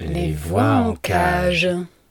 Les 0.00 0.32
voix 0.32 0.74
en 0.74 0.94
cage. 0.94 1.68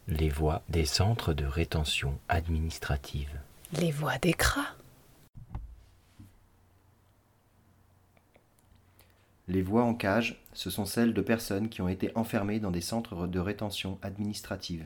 Les 0.07 0.29
voix 0.29 0.61
des 0.69 0.85
centres 0.85 1.33
de 1.33 1.45
rétention 1.45 2.19
administrative. 2.27 3.29
Les 3.73 3.91
voix 3.91 4.17
des 4.17 4.33
Les 9.49 9.63
voix 9.63 9.83
en 9.83 9.95
cage, 9.95 10.39
ce 10.53 10.69
sont 10.69 10.85
celles 10.85 11.15
de 11.15 11.21
personnes 11.21 11.69
qui 11.69 11.81
ont 11.81 11.89
été 11.89 12.11
enfermées 12.13 12.59
dans 12.59 12.69
des 12.69 12.81
centres 12.81 13.25
de 13.25 13.39
rétention 13.39 13.97
administrative. 14.03 14.85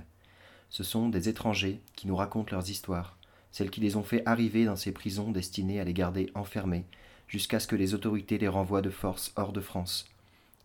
Ce 0.70 0.84
sont 0.84 1.10
des 1.10 1.28
étrangers 1.28 1.82
qui 1.98 2.08
nous 2.08 2.16
racontent 2.16 2.56
leurs 2.56 2.70
histoires, 2.70 3.18
celles 3.52 3.70
qui 3.70 3.82
les 3.82 3.98
ont 3.98 4.04
fait 4.04 4.24
arriver 4.26 4.64
dans 4.64 4.78
ces 4.78 4.94
prisons 4.94 5.32
destinées 5.32 5.82
à 5.82 5.84
les 5.84 5.92
garder 5.92 6.32
enfermés, 6.34 6.86
jusqu'à 7.28 7.60
ce 7.60 7.68
que 7.68 7.76
les 7.76 7.94
autorités 7.94 8.38
les 8.38 8.48
renvoient 8.48 8.82
de 8.82 8.90
force 8.90 9.34
hors 9.36 9.52
de 9.52 9.60
France. 9.60 10.06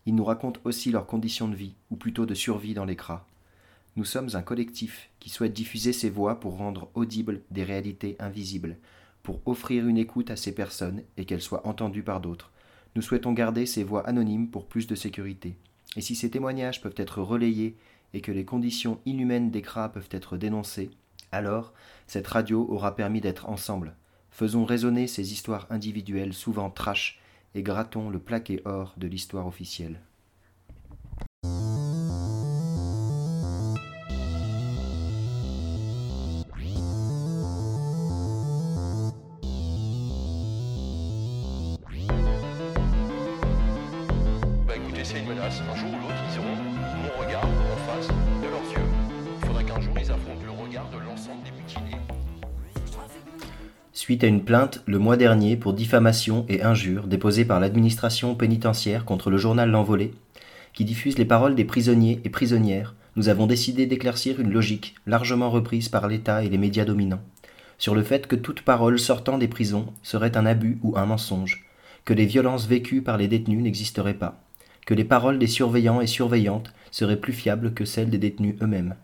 Ils 0.05 0.15
nous 0.15 0.23
racontent 0.23 0.61
aussi 0.63 0.91
leurs 0.91 1.05
conditions 1.05 1.49
de 1.49 1.57
vie, 1.57 1.73
ou 1.91 1.97
plutôt 1.97 2.25
de 2.25 2.33
survie 2.33 2.73
dans 2.73 2.85
les 2.85 2.95
cras. 2.95 3.25
Nous 3.97 4.05
sommes 4.05 4.29
un 4.33 4.41
collectif 4.41 5.09
qui 5.19 5.29
souhaite 5.29 5.51
diffuser 5.51 5.91
ces 5.91 6.09
voix 6.09 6.39
pour 6.39 6.55
rendre 6.55 6.87
audibles 6.93 7.41
des 7.51 7.65
réalités 7.65 8.15
invisibles, 8.19 8.77
pour 9.23 9.41
offrir 9.45 9.85
une 9.85 9.97
écoute 9.97 10.31
à 10.31 10.37
ces 10.37 10.55
personnes 10.55 11.03
et 11.17 11.25
qu'elles 11.25 11.41
soient 11.41 11.67
entendues 11.67 12.01
par 12.01 12.21
d'autres. 12.21 12.49
Nous 12.95 13.01
souhaitons 13.01 13.33
garder 13.33 13.65
ces 13.65 13.83
voix 13.83 14.07
anonymes 14.07 14.49
pour 14.49 14.67
plus 14.67 14.87
de 14.87 14.95
sécurité. 14.95 15.55
Et 15.95 16.01
si 16.01 16.15
ces 16.15 16.29
témoignages 16.29 16.81
peuvent 16.81 16.95
être 16.97 17.21
relayés 17.21 17.75
et 18.13 18.21
que 18.21 18.31
les 18.31 18.45
conditions 18.45 18.99
inhumaines 19.05 19.51
des 19.51 19.61
cras 19.61 19.89
peuvent 19.89 20.09
être 20.11 20.37
dénoncées, 20.37 20.91
alors 21.31 21.73
cette 22.07 22.27
radio 22.27 22.65
aura 22.69 22.95
permis 22.95 23.21
d'être 23.21 23.49
ensemble. 23.49 23.95
Faisons 24.31 24.65
résonner 24.65 25.07
ces 25.07 25.33
histoires 25.33 25.67
individuelles 25.69 26.33
souvent 26.33 26.69
trash 26.69 27.19
et 27.55 27.63
grattons 27.63 28.09
le 28.09 28.19
plaqué 28.19 28.61
or 28.65 28.93
de 28.97 29.07
l'histoire 29.07 29.47
officielle. 29.47 29.99
À 54.21 54.25
une 54.25 54.43
plainte 54.43 54.83
le 54.85 54.99
mois 54.99 55.15
dernier 55.15 55.55
pour 55.55 55.71
diffamation 55.71 56.45
et 56.49 56.61
injure 56.61 57.07
déposée 57.07 57.45
par 57.45 57.61
l'administration 57.61 58.35
pénitentiaire 58.35 59.05
contre 59.05 59.29
le 59.29 59.37
journal 59.37 59.69
L'Envolée, 59.69 60.13
qui 60.73 60.83
diffuse 60.83 61.17
les 61.17 61.23
paroles 61.23 61.55
des 61.55 61.63
prisonniers 61.63 62.19
et 62.25 62.29
prisonnières, 62.29 62.95
nous 63.15 63.29
avons 63.29 63.47
décidé 63.47 63.85
d'éclaircir 63.85 64.41
une 64.41 64.51
logique 64.51 64.95
largement 65.07 65.49
reprise 65.49 65.87
par 65.87 66.09
l'État 66.09 66.43
et 66.43 66.49
les 66.49 66.57
médias 66.57 66.83
dominants, 66.83 67.21
sur 67.77 67.95
le 67.95 68.03
fait 68.03 68.27
que 68.27 68.35
toute 68.35 68.63
parole 68.63 68.99
sortant 68.99 69.37
des 69.37 69.47
prisons 69.47 69.87
serait 70.03 70.35
un 70.35 70.45
abus 70.45 70.79
ou 70.83 70.97
un 70.97 71.05
mensonge, 71.05 71.65
que 72.03 72.13
les 72.13 72.25
violences 72.25 72.67
vécues 72.67 73.01
par 73.01 73.15
les 73.15 73.29
détenus 73.29 73.63
n'existeraient 73.63 74.13
pas, 74.15 74.43
que 74.85 74.93
les 74.93 75.05
paroles 75.05 75.39
des 75.39 75.47
surveillants 75.47 76.01
et 76.01 76.07
surveillantes 76.07 76.73
seraient 76.91 77.21
plus 77.21 77.33
fiables 77.33 77.73
que 77.73 77.85
celles 77.85 78.09
des 78.09 78.17
détenus 78.17 78.55
eux-mêmes. 78.61 78.95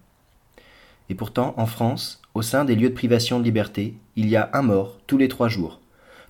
Et 1.09 1.16
pourtant, 1.16 1.53
en 1.58 1.66
France, 1.66 2.22
au 2.34 2.42
sein 2.42 2.66
des 2.66 2.75
lieux 2.75 2.89
de 2.89 2.95
privation 2.95 3.39
de 3.39 3.44
liberté, 3.44 3.96
il 4.16 4.28
y 4.28 4.35
a 4.35 4.50
un 4.53 4.62
mort 4.62 4.97
tous 5.07 5.18
les 5.18 5.28
trois 5.28 5.47
jours. 5.47 5.79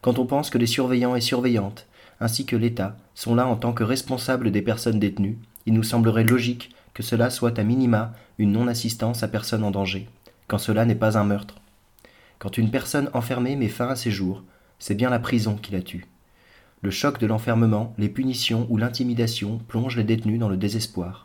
Quand 0.02 0.20
on 0.20 0.26
pense 0.26 0.50
que 0.50 0.58
les 0.58 0.68
surveillants 0.68 1.16
et 1.16 1.22
surveillantes, 1.22 1.88
ainsi 2.20 2.46
que 2.46 2.56
l'État, 2.56 2.96
sont 3.14 3.36
là 3.36 3.48
en 3.48 3.56
tant 3.56 3.74
que 3.74 3.84
responsables 3.84 4.52
des 4.52 4.62
personnes 4.62 5.00
détenues, 5.00 5.38
il 5.66 5.74
nous 5.74 5.84
semblerait 5.84 6.24
logique 6.24 6.72
que 6.94 7.04
cela 7.04 7.30
soit 7.30 7.58
à 7.60 7.64
minima 7.64 8.14
une 8.38 8.52
non-assistance 8.52 9.24
à 9.24 9.28
personne 9.28 9.64
en 9.64 9.72
danger, 9.72 10.08
quand 10.48 10.58
cela 10.58 10.86
n'est 10.86 10.96
pas 10.96 11.18
un 11.18 11.24
meurtre. 11.24 11.56
Quand 12.40 12.58
une 12.58 12.72
personne 12.72 13.10
enfermée 13.14 13.56
met 13.56 13.70
fin 13.70 13.88
à 13.88 13.96
ses 13.96 14.12
jours, 14.12 14.44
c'est 14.80 14.96
bien 14.96 15.10
la 15.10 15.20
prison 15.20 15.56
qui 15.56 15.72
la 15.72 15.82
tue. 15.82 16.06
Le 16.82 16.92
choc 16.92 17.20
de 17.20 17.26
l'enfermement, 17.26 17.94
les 17.98 18.10
punitions 18.10 18.68
ou 18.70 18.78
l'intimidation 18.78 19.60
plongent 19.68 19.98
les 19.98 20.04
détenus 20.04 20.40
dans 20.40 20.50
le 20.50 20.58
désespoir. 20.58 21.25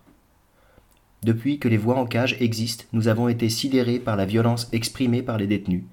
Depuis 1.22 1.58
que 1.58 1.68
les 1.68 1.76
voies 1.76 1.98
en 1.98 2.06
cage 2.06 2.36
existent, 2.40 2.84
nous 2.92 3.08
avons 3.08 3.28
été 3.28 3.50
sidérés 3.50 3.98
par 3.98 4.16
la 4.16 4.24
violence 4.24 4.68
exprimée 4.72 5.22
par 5.22 5.36
les 5.36 5.46
détenus, 5.46 5.84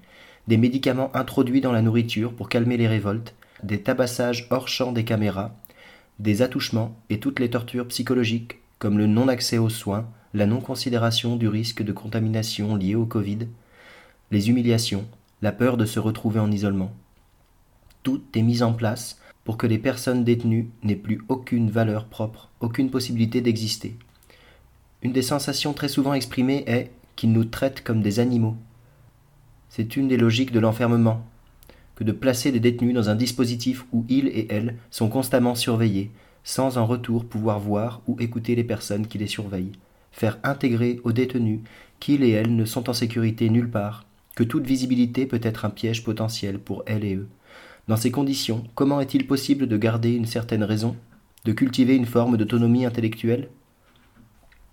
des 0.46 0.56
médicaments 0.56 1.14
introduits 1.14 1.60
dans 1.60 1.72
la 1.72 1.82
nourriture 1.82 2.32
pour 2.32 2.48
calmer 2.48 2.78
les 2.78 2.88
révoltes, 2.88 3.34
des 3.62 3.82
tabassages 3.82 4.46
hors 4.50 4.68
champ 4.68 4.92
des 4.92 5.04
caméras, 5.04 5.54
des 6.18 6.40
attouchements 6.40 6.96
et 7.10 7.20
toutes 7.20 7.40
les 7.40 7.50
tortures 7.50 7.88
psychologiques 7.88 8.58
comme 8.78 8.96
le 8.96 9.06
non-accès 9.06 9.58
aux 9.58 9.68
soins, 9.68 10.08
la 10.32 10.46
non-considération 10.46 11.36
du 11.36 11.48
risque 11.48 11.82
de 11.82 11.92
contamination 11.92 12.76
lié 12.76 12.94
au 12.94 13.04
Covid, 13.04 13.48
les 14.30 14.48
humiliations, 14.48 15.06
la 15.42 15.52
peur 15.52 15.76
de 15.76 15.84
se 15.84 15.98
retrouver 16.00 16.40
en 16.40 16.50
isolement. 16.50 16.92
Tout 18.02 18.22
est 18.34 18.42
mis 18.42 18.62
en 18.62 18.72
place 18.72 19.20
pour 19.44 19.58
que 19.58 19.66
les 19.66 19.78
personnes 19.78 20.24
détenues 20.24 20.70
n'aient 20.82 20.96
plus 20.96 21.20
aucune 21.28 21.70
valeur 21.70 22.06
propre, 22.06 22.50
aucune 22.60 22.90
possibilité 22.90 23.40
d'exister. 23.40 23.96
Une 25.02 25.12
des 25.12 25.22
sensations 25.22 25.72
très 25.72 25.88
souvent 25.88 26.14
exprimées 26.14 26.64
est 26.66 26.90
qu'ils 27.14 27.32
nous 27.32 27.44
traitent 27.44 27.84
comme 27.84 28.02
des 28.02 28.18
animaux. 28.18 28.56
C'est 29.68 29.96
une 29.96 30.08
des 30.08 30.16
logiques 30.16 30.52
de 30.52 30.58
l'enfermement, 30.58 31.24
que 31.94 32.04
de 32.04 32.12
placer 32.12 32.50
des 32.50 32.60
détenus 32.60 32.94
dans 32.94 33.08
un 33.08 33.14
dispositif 33.14 33.84
où 33.92 34.04
ils 34.08 34.26
et 34.28 34.46
elles 34.50 34.76
sont 34.90 35.08
constamment 35.08 35.54
surveillés, 35.54 36.10
sans 36.42 36.78
en 36.78 36.86
retour 36.86 37.24
pouvoir 37.24 37.60
voir 37.60 38.00
ou 38.06 38.16
écouter 38.20 38.54
les 38.54 38.64
personnes 38.64 39.06
qui 39.06 39.18
les 39.18 39.26
surveillent, 39.26 39.72
faire 40.10 40.38
intégrer 40.42 41.00
aux 41.04 41.12
détenus 41.12 41.60
qu'ils 42.00 42.24
et 42.24 42.30
elles 42.30 42.54
ne 42.54 42.64
sont 42.64 42.88
en 42.88 42.92
sécurité 42.92 43.50
nulle 43.50 43.70
part, 43.70 44.04
que 44.34 44.44
toute 44.44 44.66
visibilité 44.66 45.26
peut 45.26 45.40
être 45.42 45.64
un 45.64 45.70
piège 45.70 46.04
potentiel 46.04 46.58
pour 46.58 46.82
elles 46.86 47.04
et 47.04 47.14
eux. 47.14 47.28
Dans 47.86 47.96
ces 47.96 48.10
conditions, 48.10 48.64
comment 48.74 49.00
est-il 49.00 49.26
possible 49.26 49.66
de 49.66 49.76
garder 49.76 50.12
une 50.12 50.26
certaine 50.26 50.64
raison, 50.64 50.96
de 51.44 51.52
cultiver 51.52 51.94
une 51.96 52.06
forme 52.06 52.36
d'autonomie 52.36 52.84
intellectuelle? 52.84 53.48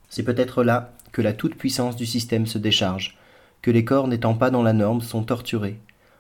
C'est 0.09 0.23
peut-être 0.23 0.63
là 0.63 0.93
que 1.11 1.21
la 1.21 1.33
toute-puissance 1.33 1.95
du 1.95 2.05
système 2.05 2.45
se 2.45 2.57
décharge, 2.57 3.17
que 3.61 3.71
les 3.71 3.85
corps 3.85 4.07
n'étant 4.07 4.35
pas 4.35 4.49
dans 4.49 4.63
la 4.63 4.73
norme 4.73 5.01
sont 5.01 5.23
torturés. 5.23 5.79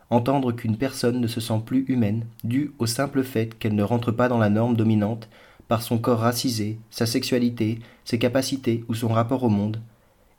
Entendre 0.09 0.51
qu'une 0.51 0.77
personne 0.77 1.19
ne 1.19 1.27
se 1.27 1.41
sent 1.41 1.61
plus 1.65 1.85
humaine, 1.87 2.25
dû 2.43 2.73
au 2.79 2.85
simple 2.85 3.23
fait 3.23 3.57
qu'elle 3.57 3.75
ne 3.75 3.83
rentre 3.83 4.11
pas 4.11 4.29
dans 4.29 4.37
la 4.37 4.49
norme 4.49 4.75
dominante, 4.75 5.29
par 5.67 5.81
son 5.81 5.97
corps 5.97 6.19
racisé, 6.19 6.77
sa 6.89 7.05
sexualité, 7.05 7.79
ses 8.03 8.19
capacités 8.19 8.83
ou 8.87 8.93
son 8.93 9.09
rapport 9.09 9.43
au 9.43 9.49
monde, 9.49 9.81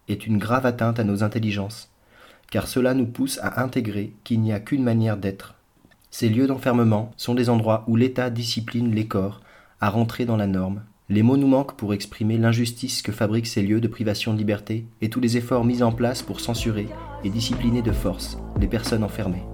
est 0.08 0.26
une 0.26 0.38
grave 0.38 0.66
atteinte 0.66 1.00
à 1.00 1.04
nos 1.04 1.22
intelligences, 1.24 1.90
car 2.50 2.68
cela 2.68 2.94
nous 2.94 3.06
pousse 3.06 3.38
à 3.42 3.62
intégrer 3.62 4.12
qu'il 4.24 4.40
n'y 4.40 4.52
a 4.52 4.60
qu'une 4.60 4.84
manière 4.84 5.16
d'être. 5.16 5.54
Ces 6.10 6.28
lieux 6.28 6.46
d'enfermement 6.46 7.12
sont 7.16 7.34
des 7.34 7.50
endroits 7.50 7.84
où 7.88 7.96
l'État 7.96 8.30
discipline 8.30 8.94
les 8.94 9.06
corps 9.06 9.40
à 9.80 9.90
rentrer 9.90 10.24
dans 10.24 10.36
la 10.36 10.46
norme. 10.46 10.82
Les 11.08 11.22
mots 11.22 11.36
nous 11.36 11.46
manquent 11.46 11.76
pour 11.76 11.94
exprimer 11.94 12.36
l'injustice 12.36 13.00
que 13.00 13.12
fabriquent 13.12 13.46
ces 13.46 13.62
lieux 13.62 13.80
de 13.80 13.86
privation 13.86 14.32
de 14.32 14.38
liberté 14.38 14.86
et 15.00 15.08
tous 15.08 15.20
les 15.20 15.36
efforts 15.36 15.64
mis 15.64 15.84
en 15.84 15.92
place 15.92 16.20
pour 16.20 16.40
censurer 16.40 16.88
et 17.22 17.30
discipliner 17.30 17.80
de 17.80 17.92
force 17.92 18.38
les 18.60 18.66
personnes 18.66 19.04
enfermées. 19.04 19.44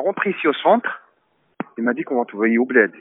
Rentré 0.00 0.30
ici 0.30 0.46
au 0.48 0.52
centre, 0.54 1.00
il 1.78 1.84
m'a 1.84 1.94
dit 1.94 2.02
qu'on 2.02 2.18
va 2.18 2.24
t'envoyer 2.24 2.58
au 2.58 2.66
bled. 2.66 2.92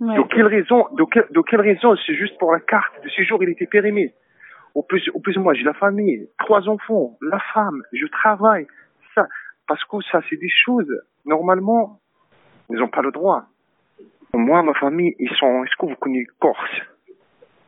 Ouais. 0.00 0.16
De 0.16 0.22
quelle 0.22 0.46
raison, 0.46 0.86
de, 0.92 1.04
que- 1.04 1.30
de 1.32 1.40
quelle 1.42 1.60
raison, 1.60 1.94
c'est 2.06 2.14
juste 2.14 2.38
pour 2.38 2.52
la 2.52 2.60
carte 2.60 3.02
de 3.04 3.08
séjour, 3.10 3.42
il 3.42 3.50
était 3.50 3.66
périmé. 3.66 4.14
Au 4.74 4.82
plus, 4.82 5.08
au 5.14 5.20
plus 5.20 5.36
moi, 5.36 5.52
j'ai 5.54 5.64
la 5.64 5.74
famille, 5.74 6.28
trois 6.38 6.68
enfants, 6.68 7.16
la 7.20 7.38
femme, 7.52 7.82
je 7.92 8.06
travaille, 8.06 8.66
ça, 9.14 9.26
parce 9.66 9.84
que 9.84 9.96
ça, 10.10 10.20
c'est 10.30 10.36
des 10.36 10.48
choses, 10.48 10.90
normalement, 11.26 12.00
ils 12.70 12.76
n'ont 12.76 12.88
pas 12.88 13.02
le 13.02 13.10
droit. 13.10 13.44
Moi, 14.32 14.62
ma 14.62 14.74
famille, 14.74 15.14
ils 15.18 15.34
sont, 15.36 15.64
est-ce 15.64 15.74
que 15.78 15.86
vous 15.86 15.96
connaissez 15.96 16.28
Corse? 16.40 16.80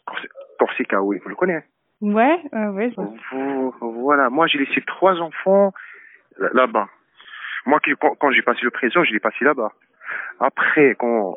Corse 0.06 0.26
Corsica, 0.58 1.02
oui, 1.02 1.18
vous 1.22 1.28
le 1.28 1.34
connaissez? 1.34 1.66
Ouais, 2.00 2.38
je 2.52 2.94
vois. 2.94 3.12
Vous- 3.32 3.74
voilà, 4.02 4.30
moi 4.30 4.46
j'ai 4.46 4.58
laissé 4.58 4.80
trois 4.86 5.14
enfants 5.20 5.72
là- 6.38 6.50
là-bas. 6.54 6.88
Moi, 7.66 7.78
quand, 8.00 8.14
quand 8.16 8.30
j'ai 8.32 8.42
passé 8.42 8.60
le 8.62 8.70
prison, 8.70 9.04
je 9.04 9.12
l'ai 9.12 9.20
passé 9.20 9.44
là-bas. 9.44 9.72
Après, 10.40 10.94
quand, 10.98 11.36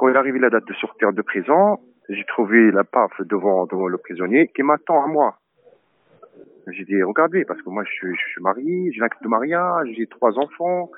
Quand 0.00 0.08
il 0.08 0.14
est 0.14 0.18
arrivé 0.18 0.38
la 0.38 0.48
date 0.48 0.64
de 0.64 0.72
sortir 0.74 1.12
de 1.12 1.20
prison, 1.20 1.78
j'ai 2.08 2.24
trouvé 2.24 2.70
la 2.70 2.84
PAF 2.84 3.12
devant, 3.20 3.66
devant 3.66 3.86
le 3.86 3.98
prisonnier 3.98 4.48
qui 4.48 4.62
m'attend 4.62 5.04
à 5.04 5.06
moi. 5.06 5.36
J'ai 6.68 6.84
dit, 6.84 7.02
regardez, 7.02 7.44
parce 7.44 7.60
que 7.60 7.68
moi, 7.68 7.84
je 7.84 7.92
suis, 7.92 8.40
marié, 8.40 8.90
j'ai 8.92 9.00
l'acte 9.00 9.22
de 9.22 9.28
mariage, 9.28 9.88
j'ai 9.96 10.06
trois 10.06 10.38
enfants, 10.38 10.90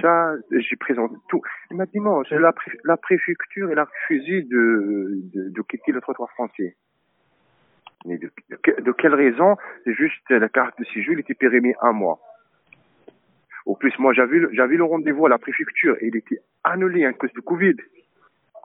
ça, 0.00 0.34
j'ai 0.50 0.76
présenté 0.76 1.14
tout. 1.28 1.40
Il 1.70 1.76
m'a 1.76 1.86
dit, 1.86 2.00
non, 2.00 2.22
la, 2.30 2.52
la 2.84 2.96
préfecture, 2.96 3.70
elle 3.70 3.78
a 3.78 3.84
refusé 3.84 4.42
de, 4.42 5.20
de, 5.32 5.50
de 5.50 5.62
quitter 5.62 5.92
le 5.92 6.00
trottoir 6.00 6.28
français. 6.30 6.74
Mais 8.06 8.18
de, 8.18 8.30
de, 8.50 8.82
de 8.82 8.92
quelle 8.92 9.14
raison? 9.14 9.56
C'est 9.84 9.94
juste 9.94 10.28
la 10.30 10.48
carte 10.48 10.76
de 10.80 10.84
séjour, 10.86 11.14
il 11.14 11.20
était 11.20 11.34
périmé 11.34 11.74
un 11.80 11.92
mois. 11.92 12.18
Au 13.66 13.74
plus, 13.74 13.92
moi, 13.98 14.12
j'avais 14.14 14.38
le, 14.38 14.84
rendez-vous 14.84 15.26
à 15.26 15.28
la 15.28 15.38
préfecture 15.38 15.96
et 16.00 16.06
il 16.06 16.16
était 16.16 16.40
annulé 16.62 17.04
à 17.04 17.12
cause 17.12 17.32
du 17.32 17.42
Covid. 17.42 17.74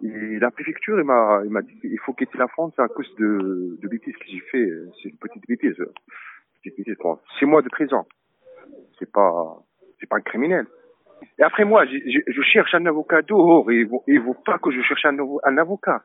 Et 0.03 0.39
la 0.39 0.51
préfecture, 0.51 0.99
il 0.99 1.05
m'a, 1.05 1.41
il 1.43 1.51
dit 1.67 1.79
qu'il 1.79 1.99
faut 1.99 2.13
quitter 2.13 2.37
la 2.37 2.47
France 2.47 2.73
à 2.77 2.87
cause 2.87 3.13
de, 3.17 3.77
de 3.81 3.87
bêtises 3.87 4.15
que 4.15 4.25
j'ai 4.27 4.39
fait. 4.51 4.69
C'est 5.01 5.09
une 5.09 5.17
petite 5.17 5.47
bêtise. 5.47 5.75
Petite 6.63 6.77
bêtise. 6.77 6.97
Bon, 6.99 7.19
six 7.39 7.45
mois 7.45 7.61
de 7.61 7.69
prison. 7.69 8.05
C'est 8.99 9.11
pas, 9.11 9.57
c'est 9.99 10.07
pas 10.07 10.17
un 10.17 10.21
criminel. 10.21 10.65
Et 11.37 11.43
après 11.43 11.65
moi, 11.65 11.85
j'ai- 11.85 12.03
j'ai- 12.09 12.23
je 12.27 12.41
cherche 12.41 12.73
un 12.73 12.85
avocat 12.85 13.21
dehors 13.23 13.69
et 13.71 13.81
il 13.81 13.89
il 14.07 14.19
vaut 14.19 14.35
pas 14.45 14.57
que 14.59 14.71
je 14.71 14.81
cherche 14.81 15.05
un, 15.05 15.17
un 15.43 15.57
avocat. 15.57 16.03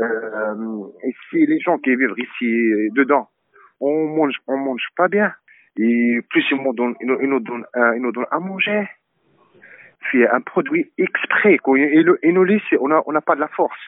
Euh, 0.00 0.86
et 1.04 1.14
c'est 1.30 1.46
les 1.46 1.60
gens 1.60 1.78
qui 1.78 1.94
vivent 1.94 2.14
ici 2.18 2.90
dedans. 2.94 3.28
On 3.80 4.08
mange, 4.08 4.36
on 4.46 4.56
mange 4.56 4.86
pas 4.96 5.08
bien. 5.08 5.32
Et 5.76 6.20
plus 6.30 6.44
ils 6.50 6.56
nous 6.62 6.72
donnent, 6.72 6.94
ils 7.00 7.06
nous, 7.06 7.20
ils 7.20 7.28
nous 7.28 7.40
donnent, 7.40 7.66
ils 7.74 8.00
nous 8.00 8.12
donnent 8.12 8.26
à 8.30 8.38
manger. 8.38 8.88
C'est 10.12 10.28
un 10.28 10.40
produit 10.40 10.92
exprès. 10.98 11.58
Quoi. 11.58 11.78
Et, 11.78 12.02
le, 12.02 12.18
et 12.22 12.30
nous 12.32 12.44
laissent, 12.44 12.62
on 12.80 12.90
a, 12.90 13.02
on 13.06 13.12
n'a 13.12 13.20
pas 13.20 13.34
de 13.34 13.40
la 13.40 13.48
force. 13.48 13.78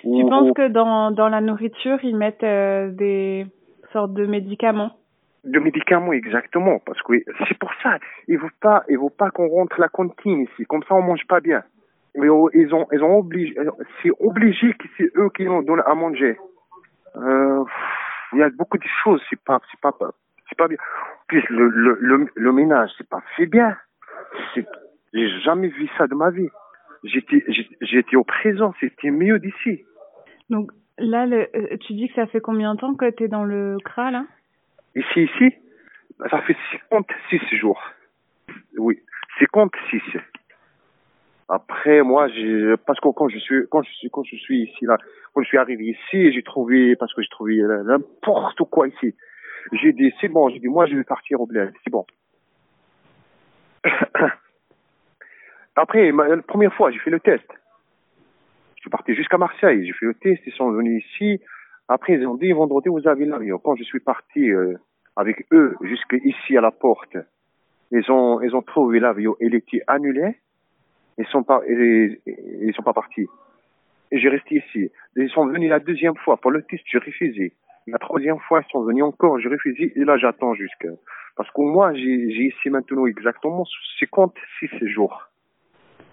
Tu 0.00 0.06
Ou- 0.06 0.28
penses 0.28 0.50
ou- 0.50 0.54
que 0.54 0.68
dans, 0.68 1.10
dans 1.10 1.28
la 1.28 1.40
nourriture, 1.40 1.98
ils 2.02 2.16
mettent 2.16 2.44
euh, 2.44 2.90
des 2.92 3.46
sortes 3.92 4.14
de 4.14 4.26
médicaments? 4.26 4.92
De 5.44 5.58
médicaments 5.60 6.12
exactement 6.12 6.78
parce 6.84 7.00
que 7.02 7.12
c'est 7.46 7.58
pour 7.58 7.70
ça 7.82 7.98
il 8.26 8.38
faut 8.38 8.48
pas 8.60 8.82
il 8.88 8.96
faut 8.98 9.08
pas 9.08 9.30
qu'on 9.30 9.46
rentre 9.48 9.80
la 9.80 9.88
cantine 9.88 10.40
ici 10.42 10.64
comme 10.66 10.82
ça 10.82 10.94
on 10.96 11.00
mange 11.02 11.24
pas 11.26 11.40
bien 11.40 11.62
mais 12.16 12.28
oh, 12.28 12.50
ils 12.52 12.74
ont 12.74 12.86
ils 12.92 13.02
ont 13.02 13.16
obligé 13.18 13.54
c'est 14.02 14.10
obligé 14.18 14.74
que 14.74 14.86
c'est 14.98 15.10
eux 15.16 15.30
qui 15.34 15.44
nous 15.44 15.62
donnent 15.62 15.84
à 15.86 15.94
manger 15.94 16.36
euh, 17.16 17.64
il 18.32 18.40
y 18.40 18.42
a 18.42 18.50
beaucoup 18.50 18.78
de 18.78 18.86
choses 19.04 19.22
c'est 19.30 19.40
pas 19.40 19.60
c'est 19.70 19.80
pas 19.80 19.92
c'est 20.48 20.58
pas 20.58 20.68
bien 20.68 20.78
puis 21.28 21.42
le 21.48 21.68
le 21.68 21.98
le, 22.00 22.28
le 22.34 22.52
ménage 22.52 22.90
c'est 22.98 23.08
pas 23.08 23.22
fait 23.36 23.46
bien 23.46 23.76
j'ai 25.12 25.40
jamais 25.40 25.68
vu 25.68 25.88
ça 25.96 26.06
de 26.06 26.14
ma 26.14 26.30
vie 26.30 26.48
j'étais 27.04 28.16
au 28.16 28.24
présent 28.24 28.74
c'était 28.80 29.10
mieux 29.10 29.38
d'ici 29.38 29.84
Donc 30.50 30.70
là, 30.98 31.26
le, 31.26 31.48
euh, 31.54 31.76
tu 31.86 31.94
dis 31.94 32.08
que 32.08 32.14
ça 32.14 32.26
fait 32.26 32.40
combien 32.40 32.74
de 32.74 32.80
temps 32.80 32.94
que 32.94 33.10
tu 33.10 33.24
es 33.24 33.28
dans 33.28 33.44
le 33.44 33.78
CRA, 33.84 34.10
là? 34.10 34.24
Ici, 34.94 35.22
ici, 35.24 35.54
ça 36.30 36.40
fait 36.42 36.56
56 36.90 37.56
jours. 37.56 37.80
Oui, 38.76 38.98
56. 39.38 40.00
Après, 41.48 42.02
moi, 42.02 42.28
parce 42.86 43.00
que 43.00 43.08
quand 43.08 43.28
je 43.28 43.38
suis, 43.38 43.62
quand 43.70 43.82
je 43.82 43.90
suis, 43.92 44.10
quand 44.10 44.22
je 44.24 44.36
suis 44.36 44.64
ici, 44.64 44.84
là, 44.84 44.98
quand 45.32 45.42
je 45.42 45.48
suis 45.48 45.58
arrivé 45.58 45.84
ici, 45.84 46.32
j'ai 46.32 46.42
trouvé, 46.42 46.96
parce 46.96 47.14
que 47.14 47.22
j'ai 47.22 47.28
trouvé 47.28 47.60
euh, 47.60 47.82
n'importe 47.84 48.62
quoi 48.70 48.88
ici. 48.88 49.14
J'ai 49.72 49.92
dit, 49.92 50.12
c'est 50.20 50.28
bon, 50.28 50.48
j'ai 50.48 50.58
dit, 50.58 50.68
moi, 50.68 50.86
je 50.86 50.96
vais 50.96 51.04
partir 51.04 51.40
au 51.40 51.46
bled, 51.46 51.72
c'est 51.84 51.90
bon. 51.90 52.06
Après, 55.76 56.10
la 56.10 56.42
première 56.42 56.74
fois, 56.74 56.90
j'ai 56.90 56.98
fait 56.98 57.10
le 57.10 57.20
test. 57.20 57.46
Je 58.76 58.80
suis 58.80 58.90
parti 58.90 59.14
jusqu'à 59.14 59.38
Marseille, 59.38 59.86
j'ai 59.86 59.92
fait 59.92 60.06
le 60.06 60.14
test, 60.14 60.42
ils 60.46 60.52
sont 60.52 60.70
venus 60.70 61.04
ici. 61.04 61.40
Après, 61.88 62.14
ils 62.14 62.26
ont 62.26 62.34
dit, 62.34 62.52
vendredi, 62.52 62.88
vous 62.88 63.06
avez 63.06 63.24
l'avion. 63.24 63.58
Quand 63.58 63.76
je 63.76 63.84
suis 63.84 64.00
parti 64.00 64.50
euh, 64.50 64.74
avec 65.16 65.46
eux 65.52 65.76
jusqu'ici 65.82 66.56
à 66.56 66.60
la 66.60 66.70
porte, 66.70 67.16
ils 67.90 68.10
ont, 68.10 68.40
ils 68.40 68.54
ont 68.54 68.62
trouvé 68.62 69.00
l'avion, 69.00 69.36
il 69.40 69.54
était 69.54 69.82
annulé. 69.86 70.36
Ils 71.16 71.26
sont 71.26 71.42
pas, 71.42 71.60
ils, 71.68 72.18
ils 72.26 72.72
sont 72.74 72.82
pas 72.82 72.92
partis. 72.92 73.26
Et 74.10 74.18
j'ai 74.18 74.28
resté 74.28 74.56
ici. 74.56 74.90
Ils 75.16 75.30
sont 75.30 75.46
venus 75.46 75.68
la 75.68 75.80
deuxième 75.80 76.16
fois 76.16 76.36
pour 76.36 76.50
le 76.50 76.62
test, 76.62 76.84
j'ai 76.86 76.98
refusé. 76.98 77.52
La 77.90 77.98
troisième 77.98 78.38
fois, 78.40 78.62
ils 78.66 78.70
sont 78.70 78.82
venus 78.84 79.04
encore, 79.04 79.38
j'ai 79.40 79.48
refusé. 79.48 79.92
Et 79.96 80.04
là, 80.04 80.16
j'attends 80.18 80.54
jusqu'à, 80.54 80.88
parce 81.36 81.50
que 81.50 81.60
moi, 81.62 81.94
j'ai, 81.94 82.00
ici 82.00 82.70
maintenant 82.70 83.06
exactement 83.06 83.64
56 84.00 84.86
jours. 84.88 85.22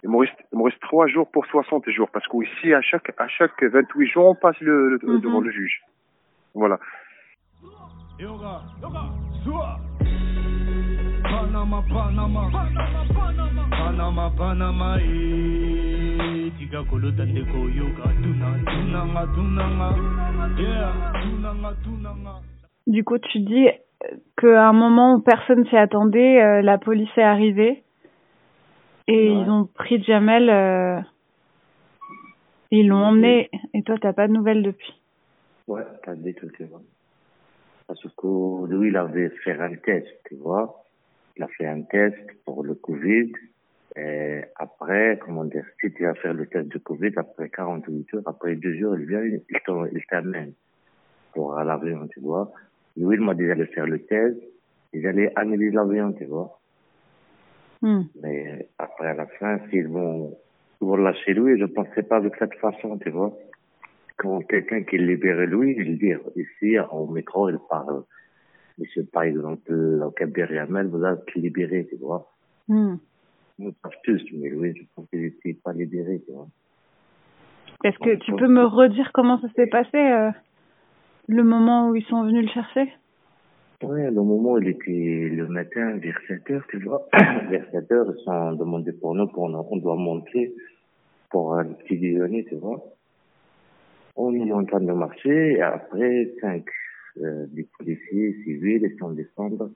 Il 0.03 0.09
me 0.09 0.17
reste, 0.17 0.33
il 0.53 0.59
me 0.59 0.63
reste 0.65 0.79
3 0.81 1.07
jours 1.07 1.29
pour 1.31 1.45
60 1.47 1.89
jours, 1.89 2.09
parce 2.11 2.27
qu'ici, 2.27 2.73
à 2.73 2.81
chaque, 2.81 3.11
à 3.17 3.27
chaque 3.27 3.61
28 3.63 4.07
jours, 4.07 4.25
on 4.27 4.35
passe 4.35 4.59
le, 4.61 4.89
le- 4.89 4.99
Mhm. 5.03 5.21
devant 5.21 5.41
le 5.41 5.51
juge. 5.51 5.81
Voilà. 6.53 6.79
Yoga, 8.19 8.61
yoga, 8.81 9.01
sua. 9.43 9.77
Panama, 11.23 11.83
Panama, 11.89 12.49
Panama, 13.71 14.31
Panama, 14.37 14.97
Panama. 16.45 16.57
Tika 16.59 16.83
kolota 16.83 17.25
ndeko 17.25 17.57
yoga, 17.69 18.03
tuna, 18.21 18.59
tunanga, 18.65 19.27
tunanga, 19.33 19.95
yeah, 20.59 21.13
tunanga, 21.21 21.75
tunanga. 21.83 22.41
Du 22.87 23.03
coup, 23.03 23.17
tu 23.17 23.39
dis 23.39 23.67
euh, 23.67 24.17
qu'à 24.37 24.69
un 24.69 24.73
moment 24.73 25.15
où 25.15 25.21
personne 25.21 25.65
s'y 25.67 25.75
attendait, 25.75 26.41
euh, 26.41 26.61
la 26.61 26.77
police 26.77 27.09
est 27.17 27.23
arrivée 27.23 27.83
et 29.07 29.27
ils 29.27 29.49
ont 29.49 29.65
pris 29.65 30.03
Jamel, 30.03 30.49
euh, 30.49 30.99
et 32.71 32.79
ils 32.79 32.87
l'ont 32.87 33.03
emmené. 33.03 33.49
Et 33.73 33.83
toi, 33.83 33.95
t'as 33.99 34.13
pas 34.13 34.27
de 34.27 34.33
nouvelles 34.33 34.63
depuis? 34.63 34.93
Ouais, 35.67 35.83
t'as 36.03 36.15
dit 36.15 36.33
tout, 36.35 36.49
tu 36.57 36.65
vois. 36.65 36.81
Parce 37.87 38.01
que 38.01 38.67
lui, 38.67 38.89
il 38.89 38.97
avait 38.97 39.29
fait 39.43 39.59
un 39.59 39.75
test, 39.75 40.07
tu 40.27 40.35
vois. 40.35 40.83
Il 41.37 41.43
a 41.43 41.47
fait 41.47 41.67
un 41.67 41.81
test 41.83 42.17
pour 42.45 42.63
le 42.63 42.75
Covid. 42.75 43.31
Et 43.97 44.41
après, 44.57 45.17
comment 45.23 45.45
dire, 45.45 45.65
si 45.79 45.91
tu 45.93 46.03
vas 46.03 46.15
faire 46.15 46.33
le 46.33 46.47
test 46.47 46.67
de 46.67 46.77
Covid, 46.79 47.11
après 47.15 47.49
48 47.49 48.13
heures, 48.15 48.23
après 48.25 48.55
deux 48.55 48.75
jours, 48.75 48.97
il 48.97 49.05
vient, 49.05 49.23
il 49.23 50.05
t'amène 50.09 50.53
pour 51.33 51.53
l'avion, 51.55 52.07
tu 52.07 52.19
vois. 52.19 52.51
Lui, 52.97 53.15
il 53.15 53.21
m'a 53.21 53.33
dit 53.33 53.47
d'aller 53.47 53.65
faire 53.67 53.85
le 53.85 53.99
test. 53.99 54.37
Ils 54.93 55.05
allaient 55.07 55.31
annuler 55.35 55.71
l'avion, 55.71 56.13
tu 56.13 56.25
vois. 56.25 56.59
Hmm. 57.81 58.03
Mais 58.21 58.69
après, 58.77 59.07
à 59.07 59.13
la 59.13 59.27
fin, 59.27 59.59
s'ils 59.69 59.87
vont, 59.87 60.37
vont 60.81 60.95
lâcher 60.95 61.33
lui, 61.33 61.59
je 61.59 61.65
pensais 61.65 62.03
pas 62.03 62.19
de 62.19 62.31
cette 62.39 62.55
façon, 62.55 62.97
tu 62.97 63.09
vois. 63.09 63.37
Quand 64.17 64.39
quelqu'un 64.41 64.83
qui 64.83 64.97
libère 64.97 65.45
lui, 65.45 65.75
il 65.77 65.97
dit, 65.97 66.13
ici, 66.35 66.77
au 66.91 67.07
métro, 67.07 67.49
il 67.49 67.59
parle. 67.69 68.03
Monsieur, 68.77 69.05
par 69.11 69.23
exemple, 69.23 69.71
au 69.71 70.13
Yamel, 70.37 70.87
vous 70.87 71.03
êtes 71.05 71.33
libéré, 71.35 71.87
tu 71.89 71.97
vois. 71.97 72.29
Hmm. 72.67 72.95
Nous 73.57 73.73
savons 73.81 73.95
tous, 74.03 74.21
mais 74.33 74.49
lui, 74.49 74.75
je 74.75 74.83
pense 74.95 75.07
qu'il 75.09 75.21
n'était 75.21 75.53
pas 75.53 75.73
libéré, 75.73 76.21
tu 76.25 76.33
vois. 76.33 76.47
Est-ce 77.83 77.97
que 77.99 78.15
tu 78.15 78.33
peux 78.33 78.47
me 78.47 78.65
redire 78.65 79.11
comment 79.13 79.39
ça 79.39 79.47
s'est 79.55 79.67
passé, 79.67 79.97
euh, 79.97 80.31
le 81.27 81.43
moment 81.43 81.89
où 81.89 81.95
ils 81.95 82.05
sont 82.05 82.23
venus 82.23 82.45
le 82.45 82.51
chercher? 82.51 82.91
Ouais, 83.83 84.05
le 84.05 84.23
moment 84.23 84.53
où 84.53 84.57
il 84.57 84.69
était 84.69 85.29
le 85.31 85.47
matin 85.47 85.97
vers 85.97 86.19
7 86.27 86.49
heures, 86.51 86.65
tu 86.69 86.79
vois. 86.79 87.07
vers 87.49 87.65
7 87.71 87.91
heures, 87.91 88.13
ils 88.17 88.23
sont 88.23 88.53
demandés 88.53 88.93
pour 88.93 89.15
nous, 89.15 89.27
pour 89.27 89.49
nous, 89.49 89.65
on 89.69 89.77
doit 89.77 89.95
monter 89.95 90.53
pour 91.29 91.55
un 91.55 91.65
petit 91.65 91.97
déjeuner, 91.97 92.45
tu 92.45 92.55
vois. 92.55 92.83
On 94.15 94.33
est 94.33 94.51
en 94.51 94.63
train 94.65 94.79
de 94.79 94.93
marcher, 94.93 95.53
et 95.53 95.61
après, 95.61 96.33
cinq, 96.39 96.65
euh, 97.17 97.45
des 97.49 97.67
policiers 97.77 98.33
civils, 98.43 98.81
ils 98.83 98.97
sont 98.97 99.11
descendus. 99.11 99.73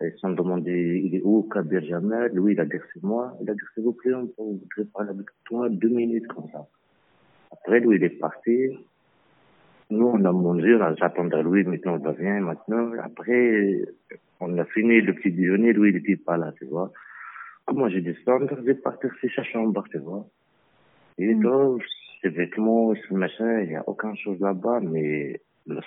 Ils 0.00 0.14
sont 0.18 0.30
demandés, 0.30 1.02
il 1.04 1.14
est 1.16 1.22
où, 1.22 1.42
Kabir 1.42 1.84
Jamel? 1.84 2.32
Lui, 2.32 2.54
il 2.54 2.60
a 2.60 2.64
dit, 2.64 2.78
c'est 2.92 3.02
moi. 3.02 3.36
Il 3.42 3.50
a 3.50 3.54
dit, 3.54 3.60
s'il 3.74 3.84
vous 3.84 3.92
plaît, 3.92 4.14
on 4.14 4.26
peut- 4.26 4.84
parler 4.92 5.10
avec 5.10 5.26
toi 5.44 5.68
deux 5.68 5.90
minutes 5.90 6.26
comme 6.28 6.48
ça. 6.50 6.66
Après, 7.52 7.80
lui, 7.80 7.96
il 7.96 8.04
est 8.04 8.18
parti. 8.18 8.78
Nous, 9.90 10.06
on 10.06 10.24
a 10.24 10.32
mangé, 10.32 10.78
j'attendais 10.98 11.42
lui, 11.42 11.64
maintenant, 11.64 11.98
il 11.98 12.06
revient, 12.06 12.40
maintenant. 12.40 12.92
Après, 13.02 13.82
on 14.40 14.56
a 14.56 14.64
fini 14.64 15.02
le 15.02 15.12
petit 15.12 15.30
déjeuner, 15.30 15.74
lui, 15.74 15.90
il 15.90 15.96
était 15.96 16.16
pas 16.16 16.38
là, 16.38 16.52
tu 16.58 16.64
vois. 16.64 16.90
Comment 17.66 17.88
j'ai 17.90 18.00
descendu, 18.00 18.46
je 18.56 18.62
vais 18.62 18.74
partir 18.74 19.10
sur 19.20 19.30
sa 19.34 19.42
chambre, 19.44 19.84
tu 19.90 19.98
vois. 19.98 20.26
Et 21.18 21.34
donc, 21.34 21.82
ses 22.22 22.30
vêtements, 22.30 22.94
ce 22.94 23.12
machin, 23.12 23.60
il 23.60 23.72
y 23.72 23.76
a 23.76 23.86
aucune 23.86 24.16
chose 24.16 24.40
là-bas, 24.40 24.80
mais 24.80 25.40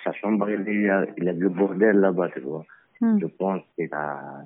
sa 0.04 0.12
chambre, 0.12 0.48
il 0.48 0.82
y 0.82 0.88
a, 0.88 1.04
il 1.18 1.24
y 1.24 1.28
a 1.28 1.34
du 1.34 1.48
bordel 1.48 1.96
là-bas, 1.96 2.28
tu 2.30 2.40
vois. 2.40 2.64
Hmm. 3.00 3.18
Je 3.20 3.26
pense 3.26 3.62
qu'il 3.74 3.92
a, 3.92 4.42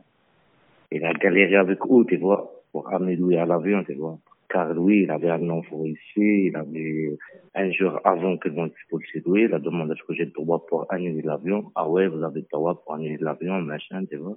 il 0.91 1.05
a 1.05 1.13
galéré 1.13 1.57
avec 1.57 1.79
eux, 1.87 2.05
tu 2.09 2.17
vois, 2.17 2.51
pour 2.73 2.93
amener 2.93 3.17
lui 3.17 3.37
à 3.37 3.47
l'avion, 3.47 3.85
tu 3.85 3.95
vois. 3.95 4.19
Car 4.49 4.75
lui, 4.75 5.05
il 5.05 5.11
avait 5.11 5.31
un 5.31 5.49
enfant 5.51 5.85
ici, 5.85 6.47
il 6.49 6.57
avait, 6.57 7.17
un 7.55 7.71
jour 7.71 8.01
avant 8.05 8.37
que 8.37 8.49
l'on 8.49 8.67
expulse 8.67 9.09
lui, 9.25 9.45
il 9.45 9.55
a 9.55 9.61
demandé 9.61 9.93
est-ce 9.93 10.03
que 10.03 10.15
j'ai 10.15 10.25
le 10.25 10.33
droit 10.33 10.67
pour 10.67 10.93
annuler 10.93 11.23
l'avion. 11.23 11.71
Ah 11.77 11.89
ouais, 11.89 12.09
vous 12.09 12.23
avez 12.25 12.41
le 12.41 12.47
droit 12.53 12.83
pour 12.83 12.95
annuler 12.95 13.19
l'avion, 13.21 13.61
machin, 13.63 14.05
tu 14.07 14.17
vois. 14.17 14.37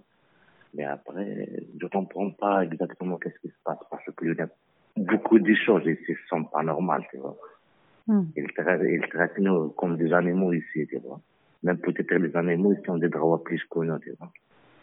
Mais 0.75 0.83
après, 0.83 1.47
je 1.79 1.87
comprends 1.87 2.29
pas 2.31 2.63
exactement 2.63 3.17
qu'est-ce 3.17 3.39
qui 3.39 3.47
se 3.47 3.63
passe, 3.63 3.79
parce 3.89 4.05
que 4.05 4.25
lui, 4.25 4.35
beaucoup 4.97 5.39
d'échanges 5.39 5.85
ici 5.85 6.13
sont 6.29 6.43
pas 6.43 6.61
normales, 6.63 7.05
tu 7.11 7.17
vois. 7.17 7.35
Hmm. 8.07 8.25
Ils 8.35 8.51
traitent, 8.53 8.81
ils 8.83 9.07
traitent 9.09 9.39
nous 9.39 9.69
comme 9.69 9.97
des 9.97 10.13
animaux 10.13 10.53
ici, 10.53 10.85
tu 10.87 10.97
vois. 10.97 11.19
Même 11.63 11.77
peut-être 11.77 12.13
les 12.15 12.35
animaux, 12.35 12.73
ils 12.73 12.91
ont 12.91 12.97
des 12.97 13.09
droits 13.09 13.43
plus 13.43 13.63
que 13.69 13.79
nous, 13.79 13.97
tu 13.99 14.13
vois. 14.19 14.31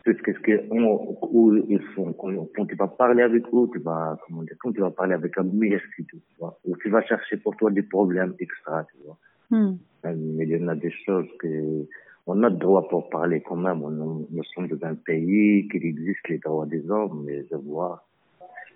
Parce 0.04 0.20
que, 0.22 0.32
ce 0.32 0.38
que 0.38 0.52
on, 0.70 1.18
où 1.30 1.54
ils 1.68 1.82
font, 1.94 2.12
quand, 2.14 2.32
quand 2.54 2.66
tu 2.66 2.74
vas 2.74 2.88
parler 2.88 3.22
avec 3.22 3.44
eux, 3.52 3.68
tu 3.72 3.78
vas, 3.80 4.16
comment 4.26 4.42
dire, 4.42 4.56
quand 4.58 4.72
tu 4.72 4.80
vas 4.80 4.90
parler 4.90 5.14
avec 5.14 5.36
un 5.36 5.42
meilleur 5.42 5.80
tu 5.96 6.06
vois. 6.38 6.58
Ou 6.64 6.76
tu 6.78 6.88
vas 6.88 7.02
chercher 7.02 7.36
pour 7.36 7.54
toi 7.56 7.70
des 7.70 7.82
problèmes 7.82 8.34
extra, 8.38 8.84
tu 8.84 8.96
vois. 9.04 9.18
Hmm. 9.50 9.76
Mais 10.04 10.46
il 10.46 10.48
y 10.48 10.56
en 10.64 10.68
a 10.68 10.74
des 10.74 10.90
choses 11.04 11.28
que, 11.38 11.86
on 12.26 12.42
a 12.42 12.48
le 12.48 12.56
droit 12.56 12.88
pour 12.88 13.10
parler 13.10 13.42
quand 13.42 13.56
même. 13.56 13.82
On, 13.82 13.90
nous 14.30 14.44
sommes 14.54 14.68
dans 14.68 14.86
un 14.86 14.94
pays 14.94 15.68
qu'il 15.68 15.84
existe 15.84 16.28
les 16.28 16.38
droits 16.38 16.66
des 16.66 16.88
hommes, 16.90 17.24
mais 17.26 17.44
je 17.50 17.56
vois, 17.56 18.06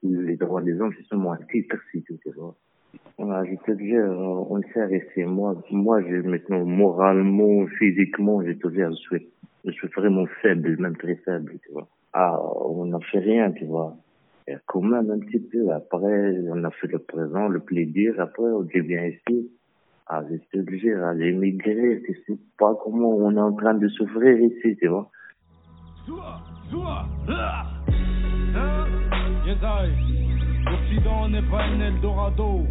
les 0.03 0.37
droits 0.37 0.61
des 0.61 0.79
hommes, 0.79 0.93
c'est 0.99 1.07
seulement 1.07 1.33
un 1.33 1.43
titre, 1.51 1.77
si 1.91 2.03
tu 2.03 2.19
vois. 2.37 2.55
Voilà, 3.19 3.45
je 3.45 3.57
te 3.65 3.73
dis, 3.73 3.97
on 3.97 4.57
le 4.57 4.63
sert 4.73 4.93
ici. 4.93 5.23
Moi, 5.25 5.55
moi, 5.71 6.03
je, 6.03 6.17
maintenant, 6.17 6.65
moralement, 6.65 7.67
physiquement, 7.79 8.43
je 8.43 8.53
te 8.53 8.69
dis, 8.69 8.81
je 8.81 8.95
suis, 8.95 9.29
je 9.65 9.71
suis 9.71 9.89
vraiment 9.89 10.27
faible, 10.43 10.77
même 10.81 10.97
très 10.97 11.17
faible, 11.17 11.59
tu 11.63 11.73
vois. 11.73 11.89
Ah, 12.13 12.39
on 12.67 12.87
n'a 12.87 12.99
fait 13.11 13.19
rien, 13.19 13.53
tu 13.53 13.65
vois. 13.67 13.97
Et 14.47 14.55
quand 14.67 14.83
même, 14.83 15.11
un 15.11 15.19
petit 15.21 15.41
peu. 15.41 15.71
Après, 15.73 16.39
on 16.49 16.65
a 16.65 16.71
fait 16.71 16.89
le 16.89 16.99
présent, 16.99 17.49
le 17.49 17.61
plaisir. 17.61 18.15
Après, 18.19 18.45
on 18.45 18.63
devient 18.63 19.15
ici. 19.15 19.51
Ah, 20.07 20.23
je 20.31 20.37
te 20.37 20.71
dis, 20.71 20.91
à 20.91 21.15
l'émigré, 21.15 22.03
tu 22.05 22.15
sais 22.27 22.39
pas 22.59 22.75
comment 22.83 23.17
on 23.17 23.37
est 23.37 23.41
en 23.41 23.55
train 23.55 23.75
de 23.75 23.89
souffrir 23.89 24.39
ici, 24.39 24.77
tu 24.77 24.89
vois. 24.89 25.11
Ah. 27.29 27.65
Hein? 28.55 28.87
L'Occident 30.67 31.29
n'est 31.29 31.51
pas 31.51 31.63
un 31.63 31.81
Eldorado. 31.81 32.67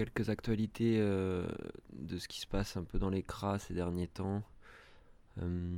Quelques 0.00 0.30
actualités 0.30 0.96
euh, 0.98 1.46
de 1.92 2.16
ce 2.16 2.26
qui 2.26 2.40
se 2.40 2.46
passe 2.46 2.78
un 2.78 2.84
peu 2.84 2.98
dans 2.98 3.10
les 3.10 3.22
cras 3.22 3.58
ces 3.58 3.74
derniers 3.74 4.06
temps. 4.06 4.42
Euh, 5.42 5.70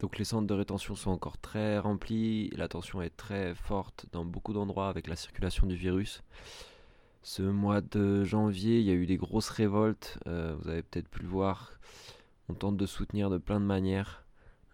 donc, 0.00 0.18
les 0.18 0.24
centres 0.24 0.48
de 0.48 0.54
rétention 0.54 0.96
sont 0.96 1.12
encore 1.12 1.38
très 1.38 1.78
remplis. 1.78 2.50
La 2.56 2.66
tension 2.66 3.00
est 3.00 3.16
très 3.16 3.54
forte 3.54 4.06
dans 4.10 4.24
beaucoup 4.24 4.54
d'endroits 4.54 4.88
avec 4.88 5.06
la 5.06 5.14
circulation 5.14 5.68
du 5.68 5.76
virus. 5.76 6.24
Ce 7.22 7.42
mois 7.42 7.80
de 7.80 8.24
janvier, 8.24 8.80
il 8.80 8.86
y 8.86 8.90
a 8.90 8.94
eu 8.94 9.06
des 9.06 9.16
grosses 9.16 9.50
révoltes. 9.50 10.18
euh, 10.26 10.56
vous 10.58 10.68
avez 10.68 10.82
peut-être 10.82 11.08
pu 11.08 11.22
le 11.22 11.28
voir. 11.28 11.70
On 12.48 12.54
tente 12.54 12.76
de 12.76 12.86
soutenir 12.86 13.30
de 13.30 13.38
plein 13.38 13.60
de 13.60 13.66
manières. 13.66 14.24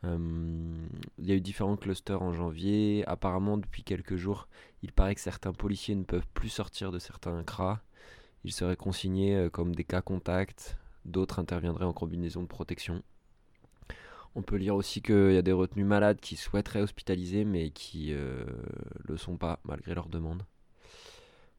Il 0.02 1.26
y 1.26 1.32
a 1.32 1.34
eu 1.34 1.42
différents 1.42 1.76
clusters 1.76 2.22
en 2.22 2.32
janvier. 2.32 3.04
Apparemment, 3.06 3.58
depuis 3.58 3.84
quelques 3.84 4.16
jours, 4.16 4.48
il 4.82 4.90
paraît 4.90 5.14
que 5.14 5.20
certains 5.20 5.52
policiers 5.52 5.94
ne 5.94 6.04
peuvent 6.04 6.26
plus 6.32 6.48
sortir 6.48 6.90
de 6.90 6.98
certains 6.98 7.44
cras. 7.44 7.82
Ils 8.44 8.52
seraient 8.52 8.76
consignés 8.76 9.36
euh, 9.36 9.50
comme 9.50 9.74
des 9.74 9.84
cas 9.84 10.02
contacts. 10.02 10.76
D'autres 11.04 11.38
interviendraient 11.38 11.84
en 11.84 11.92
combinaison 11.92 12.42
de 12.42 12.46
protection. 12.48 13.02
On 14.36 14.42
peut 14.42 14.56
lire 14.56 14.76
aussi 14.76 15.02
qu'il 15.02 15.32
y 15.32 15.36
a 15.36 15.42
des 15.42 15.52
retenus 15.52 15.86
malades 15.86 16.20
qui 16.20 16.36
souhaiteraient 16.36 16.82
hospitaliser 16.82 17.44
mais 17.44 17.70
qui 17.70 18.12
euh, 18.12 18.44
le 19.04 19.16
sont 19.16 19.36
pas 19.36 19.58
malgré 19.64 19.94
leur 19.94 20.08
demande. 20.08 20.44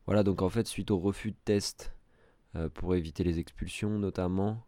Voilà, 0.06 0.24
donc 0.24 0.42
en 0.42 0.50
fait, 0.50 0.68
suite 0.68 0.92
au 0.92 0.98
refus 0.98 1.32
de 1.32 1.38
test 1.46 1.94
euh, 2.56 2.70
pour 2.70 2.96
éviter 2.96 3.24
les 3.24 3.40
expulsions 3.40 4.00
notamment, 4.00 4.64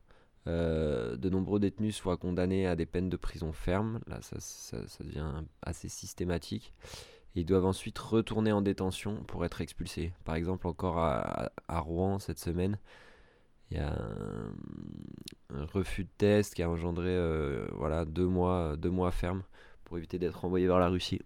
euh, 0.47 1.15
de 1.15 1.29
nombreux 1.29 1.59
détenus 1.59 1.95
soient 1.95 2.17
condamnés 2.17 2.67
à 2.67 2.75
des 2.75 2.85
peines 2.85 3.09
de 3.09 3.17
prison 3.17 3.51
ferme. 3.53 3.99
Là, 4.07 4.19
ça- 4.21 4.39
ça 4.39 5.03
devient 5.03 5.31
assez 5.61 5.89
systématique. 5.89 6.73
Ils 7.35 7.45
doivent 7.45 7.65
ensuite 7.65 7.97
retourner 7.97 8.51
en 8.51 8.61
détention 8.61 9.23
pour 9.23 9.43
être 9.45 9.61
expulsés. 9.61 10.13
Par 10.23 10.35
exemple, 10.35 10.67
encore 10.67 10.99
à, 10.99 11.51
Rouen 11.79 12.19
cette 12.19 12.39
semaine, 12.39 12.77
il 13.71 13.77
y 13.77 13.79
a 13.79 13.97
un, 15.49 15.65
refus 15.65 16.03
de 16.03 16.09
test 16.17 16.53
qui 16.53 16.61
a 16.61 16.69
engendré 16.69 17.09
euh, 17.09 17.67
voilà, 17.73 18.05
deux, 18.05 18.27
mois, 18.27 18.75
deux 18.77 18.91
mois 18.91 19.11
ferme 19.11 19.43
pour 19.83 19.97
éviter 19.97 20.19
d'être 20.19 20.45
envoyés 20.45 20.67
vers 20.67 20.79
la 20.79 20.89
Russie. 20.89 21.21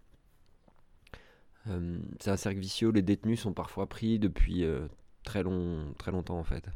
Euh, 1.68 2.00
c'est 2.22 2.32
un 2.32 2.38
cercle 2.38 2.60
vicieux, 2.60 2.92
les 2.92 3.02
détenus 3.02 3.42
sont 3.42 3.54
parfois 3.54 3.88
pris 3.88 4.20
depuis 4.20 4.64
euh, 4.64 4.88
très, 5.24 5.44
long, 5.44 5.94
très 5.98 6.12
longtemps 6.12 6.40
en 6.40 6.46
fait. 6.46 6.70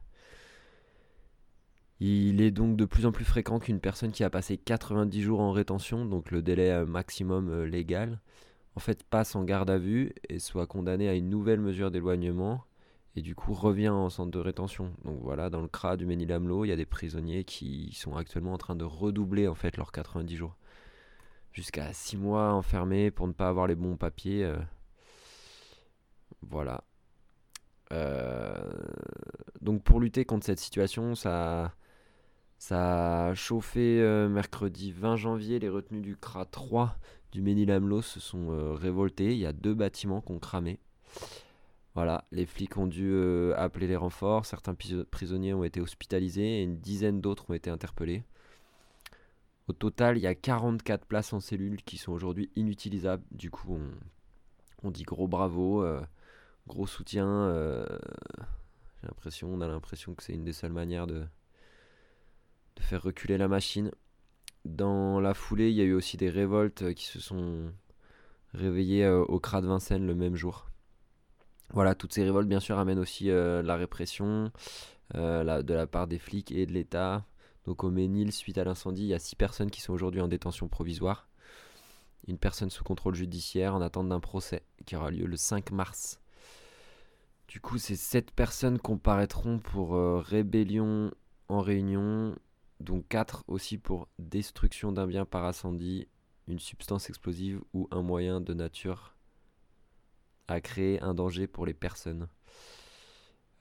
Il 2.01 2.41
est 2.41 2.51
donc 2.51 2.75
de 2.75 2.85
plus 2.85 3.05
en 3.05 3.11
plus 3.11 3.25
fréquent 3.25 3.59
qu'une 3.59 3.79
personne 3.79 4.11
qui 4.11 4.23
a 4.23 4.29
passé 4.29 4.57
90 4.57 5.21
jours 5.21 5.39
en 5.39 5.51
rétention, 5.51 6.03
donc 6.05 6.31
le 6.31 6.41
délai 6.41 6.83
maximum 6.85 7.63
légal, 7.63 8.19
en 8.75 8.79
fait 8.79 9.03
passe 9.03 9.35
en 9.35 9.43
garde 9.43 9.69
à 9.69 9.77
vue 9.77 10.13
et 10.29 10.39
soit 10.39 10.67
condamné 10.67 11.07
à 11.09 11.13
une 11.15 11.29
nouvelle 11.29 11.59
mesure 11.59 11.91
d'éloignement 11.91 12.63
et 13.15 13.21
du 13.21 13.35
coup 13.35 13.53
revient 13.53 13.89
en 13.89 14.09
centre 14.09 14.31
de 14.31 14.39
rétention. 14.39 14.93
Donc 15.05 15.19
voilà, 15.21 15.49
dans 15.49 15.61
le 15.61 15.67
CRA 15.67 15.97
du 15.97 16.05
Ménilamlo, 16.05 16.65
il 16.65 16.69
y 16.69 16.71
a 16.71 16.77
des 16.77 16.85
prisonniers 16.85 17.43
qui 17.43 17.93
sont 17.93 18.15
actuellement 18.15 18.53
en 18.53 18.57
train 18.57 18.75
de 18.75 18.85
redoubler 18.85 19.47
en 19.47 19.55
fait 19.55 19.77
leurs 19.77 19.91
90 19.91 20.35
jours. 20.37 20.55
Jusqu'à 21.53 21.93
6 21.93 22.17
mois 22.17 22.53
enfermés 22.53 23.11
pour 23.11 23.27
ne 23.27 23.33
pas 23.33 23.49
avoir 23.49 23.67
les 23.67 23.75
bons 23.75 23.97
papiers. 23.97 24.43
euh, 24.45 24.57
Voilà. 26.41 26.83
Euh, 27.91 28.71
Donc 29.61 29.83
pour 29.83 29.99
lutter 29.99 30.25
contre 30.25 30.45
cette 30.45 30.59
situation, 30.59 31.15
ça, 31.15 31.73
ça 32.59 33.27
a 33.29 33.35
chauffé 33.35 34.01
euh, 34.01 34.29
mercredi 34.29 34.91
20 34.91 35.17
janvier. 35.17 35.59
Les 35.59 35.69
retenus 35.69 36.01
du 36.01 36.17
CRA 36.17 36.45
3 36.45 36.97
du 37.31 37.41
Ménilamlo 37.41 38.01
se 38.01 38.19
sont 38.19 38.51
euh, 38.51 38.73
révoltés. 38.73 39.31
Il 39.31 39.37
y 39.37 39.45
a 39.45 39.53
deux 39.53 39.73
bâtiments 39.73 40.21
qui 40.21 40.31
ont 40.31 40.39
cramé. 40.39 40.79
Voilà, 41.93 42.25
les 42.31 42.45
flics 42.45 42.77
ont 42.77 42.87
dû 42.87 43.09
euh, 43.11 43.53
appeler 43.57 43.87
les 43.87 43.95
renforts. 43.95 44.45
Certains 44.45 44.75
prisonniers 44.75 45.53
ont 45.53 45.63
été 45.63 45.81
hospitalisés 45.81 46.59
et 46.59 46.63
une 46.63 46.77
dizaine 46.77 47.21
d'autres 47.21 47.49
ont 47.49 47.53
été 47.53 47.69
interpellés. 47.69 48.23
Au 49.67 49.73
total, 49.73 50.17
il 50.17 50.21
y 50.21 50.27
a 50.27 50.35
44 50.35 51.05
places 51.05 51.33
en 51.33 51.39
cellule 51.39 51.81
qui 51.83 51.97
sont 51.97 52.11
aujourd'hui 52.11 52.49
inutilisables. 52.55 53.23
Du 53.31 53.49
coup, 53.49 53.77
on, 54.83 54.91
dit 54.91 55.03
gros 55.03 55.27
bravo, 55.27 55.83
euh, 55.83 56.01
gros 56.67 56.87
soutien. 56.87 57.53
j'ai 59.01 59.07
l'impression, 59.07 59.53
on 59.53 59.61
a 59.61 59.67
l'impression 59.67 60.15
que 60.15 60.23
c'est 60.23 60.33
une 60.33 60.43
des 60.43 60.53
seules 60.53 60.73
manières 60.73 61.07
de 61.07 61.25
faire 62.79 63.03
reculer 63.03 63.37
la 63.37 63.47
machine. 63.47 63.91
Dans 64.65 65.19
la 65.19 65.33
foulée, 65.33 65.71
il 65.71 65.75
y 65.75 65.81
a 65.81 65.85
eu 65.85 65.93
aussi 65.93 66.17
des 66.17 66.29
révoltes 66.29 66.83
euh, 66.83 66.93
qui 66.93 67.05
se 67.05 67.19
sont 67.19 67.71
réveillées 68.53 69.05
euh, 69.05 69.23
au 69.23 69.39
CRA 69.39 69.61
de 69.61 69.67
Vincennes 69.67 70.05
le 70.05 70.13
même 70.13 70.35
jour. 70.35 70.67
Voilà, 71.71 71.95
toutes 71.95 72.13
ces 72.13 72.23
révoltes, 72.23 72.47
bien 72.47 72.59
sûr, 72.59 72.77
amènent 72.77 72.99
aussi 72.99 73.31
euh, 73.31 73.63
la 73.63 73.75
répression 73.75 74.51
de 75.13 75.73
la 75.73 75.87
part 75.87 76.07
des 76.07 76.19
flics 76.19 76.51
et 76.51 76.65
de 76.65 76.71
l'État. 76.71 77.25
Donc 77.65 77.83
au 77.83 77.91
Ménil, 77.91 78.31
suite 78.31 78.57
à 78.57 78.63
l'incendie, 78.63 79.03
il 79.03 79.07
y 79.07 79.13
a 79.13 79.19
six 79.19 79.35
personnes 79.35 79.69
qui 79.69 79.81
sont 79.81 79.91
aujourd'hui 79.93 80.21
en 80.21 80.29
détention 80.29 80.69
provisoire. 80.69 81.27
Une 82.27 82.37
personne 82.37 82.69
sous 82.69 82.85
contrôle 82.85 83.15
judiciaire 83.15 83.75
en 83.75 83.81
attente 83.81 84.07
d'un 84.07 84.21
procès 84.21 84.63
qui 84.85 84.95
aura 84.95 85.11
lieu 85.11 85.25
le 85.25 85.35
5 85.35 85.71
mars. 85.71 86.21
Du 87.49 87.59
coup, 87.59 87.77
c'est 87.77 87.97
sept 87.97 88.31
personnes 88.31 88.79
comparaîtront 88.79 89.59
pour 89.59 89.95
rébellion 90.23 91.11
en 91.49 91.59
réunion, 91.59 92.35
dont 92.81 93.01
quatre 93.01 93.43
aussi 93.47 93.77
pour 93.77 94.07
destruction 94.19 94.91
d'un 94.91 95.07
bien 95.07 95.25
par 95.25 95.45
incendie, 95.45 96.07
une 96.47 96.59
substance 96.59 97.09
explosive 97.09 97.61
ou 97.73 97.87
un 97.91 98.01
moyen 98.01 98.41
de 98.41 98.53
nature 98.53 99.15
à 100.47 100.59
créer 100.61 101.01
un 101.01 101.13
danger 101.13 101.47
pour 101.47 101.65
les 101.65 101.73
personnes. 101.73 102.27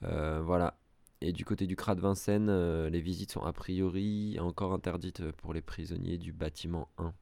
Euh, 0.05 0.41
voilà. 0.43 0.79
Et 1.21 1.33
du 1.33 1.45
côté 1.45 1.67
du 1.67 1.77
CRA 1.77 1.95
de 1.95 2.01
Vincennes, 2.01 2.49
euh, 2.49 2.89
les 2.89 3.01
visites 3.01 3.33
sont 3.33 3.43
a 3.43 3.53
priori 3.53 4.39
encore 4.41 4.73
interdites 4.73 5.31
pour 5.33 5.53
les 5.53 5.61
prisonniers 5.61 6.17
du 6.17 6.33
bâtiment 6.33 6.89
1. 6.97 7.13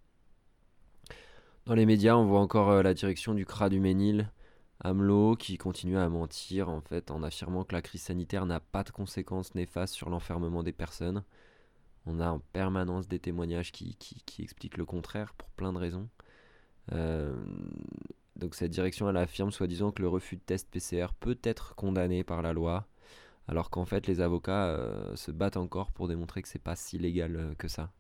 Dans 1.67 1.75
les 1.75 1.85
médias, 1.85 2.17
on 2.17 2.25
voit 2.25 2.41
encore 2.41 2.71
euh, 2.71 2.83
la 2.83 2.95
direction 2.95 3.35
du 3.35 3.45
CRA 3.45 3.69
du 3.69 3.81
Ménil, 3.81 4.31
AMLO, 4.81 5.35
qui 5.35 5.59
continue 5.59 5.99
à 5.99 6.09
mentir 6.09 6.69
en 6.69 6.81
fait 6.81 7.11
en 7.11 7.23
affirmant 7.25 7.65
que 7.65 7.75
la 7.75 7.83
crise 7.83 8.03
sanitaire 8.03 8.47
n'a 8.47 8.61
pas 8.61 8.85
de 8.85 8.91
conséquences 8.91 9.55
néfastes 9.57 9.95
sur 9.95 10.09
l'enfermement 10.09 10.63
des 10.63 10.73
personnes. 10.73 11.25
On 12.09 12.21
a 12.21 12.31
en 12.31 12.39
permanence 12.39 13.07
des 13.07 13.19
témoignages 13.19 13.71
qui, 13.71 13.97
expliquent 14.39 14.79
le 14.79 14.87
contraire 14.87 15.35
pour 15.35 15.51
plein 15.51 15.75
de 15.75 15.79
raisons. 15.79 16.09
Euh, 16.93 17.37
donc 18.37 18.55
cette 18.55 18.71
direction, 18.71 19.11
elle 19.11 19.17
affirme 19.19 19.51
soi-disant 19.51 19.93
que 19.93 20.01
le 20.01 20.09
refus 20.09 20.37
de 20.37 20.41
test 20.41 20.71
PCR 20.71 21.09
peut 21.21 21.39
être 21.43 21.75
condamné 21.75 22.25
par 22.25 22.41
la 22.41 22.55
loi, 22.55 22.87
alors 23.47 23.69
qu'en 23.69 23.85
fait 23.85 24.07
les 24.07 24.23
avocats 24.23 24.69
euh, 24.69 25.15
se 25.17 25.31
battent 25.31 25.59
encore 25.59 25.93
pour 25.93 26.09
démontrer 26.09 26.41
que 26.41 26.49
c'est 26.49 26.59
pas 26.59 26.77
si 26.77 26.99
légal 26.99 27.37
euh, 27.37 27.55
que 27.57 27.69
ça. 27.69 27.91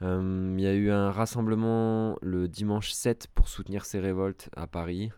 Il 0.00 0.60
y 0.60 0.66
a 0.66 0.74
eu 0.74 0.92
un 0.92 1.10
rassemblement 1.10 2.18
le 2.22 2.46
dimanche 2.46 2.92
7 2.92 3.26
pour 3.34 3.48
soutenir 3.48 3.84
ces 3.84 3.98
révoltes 3.98 4.48
à 4.54 4.68
Paris. 4.68 5.10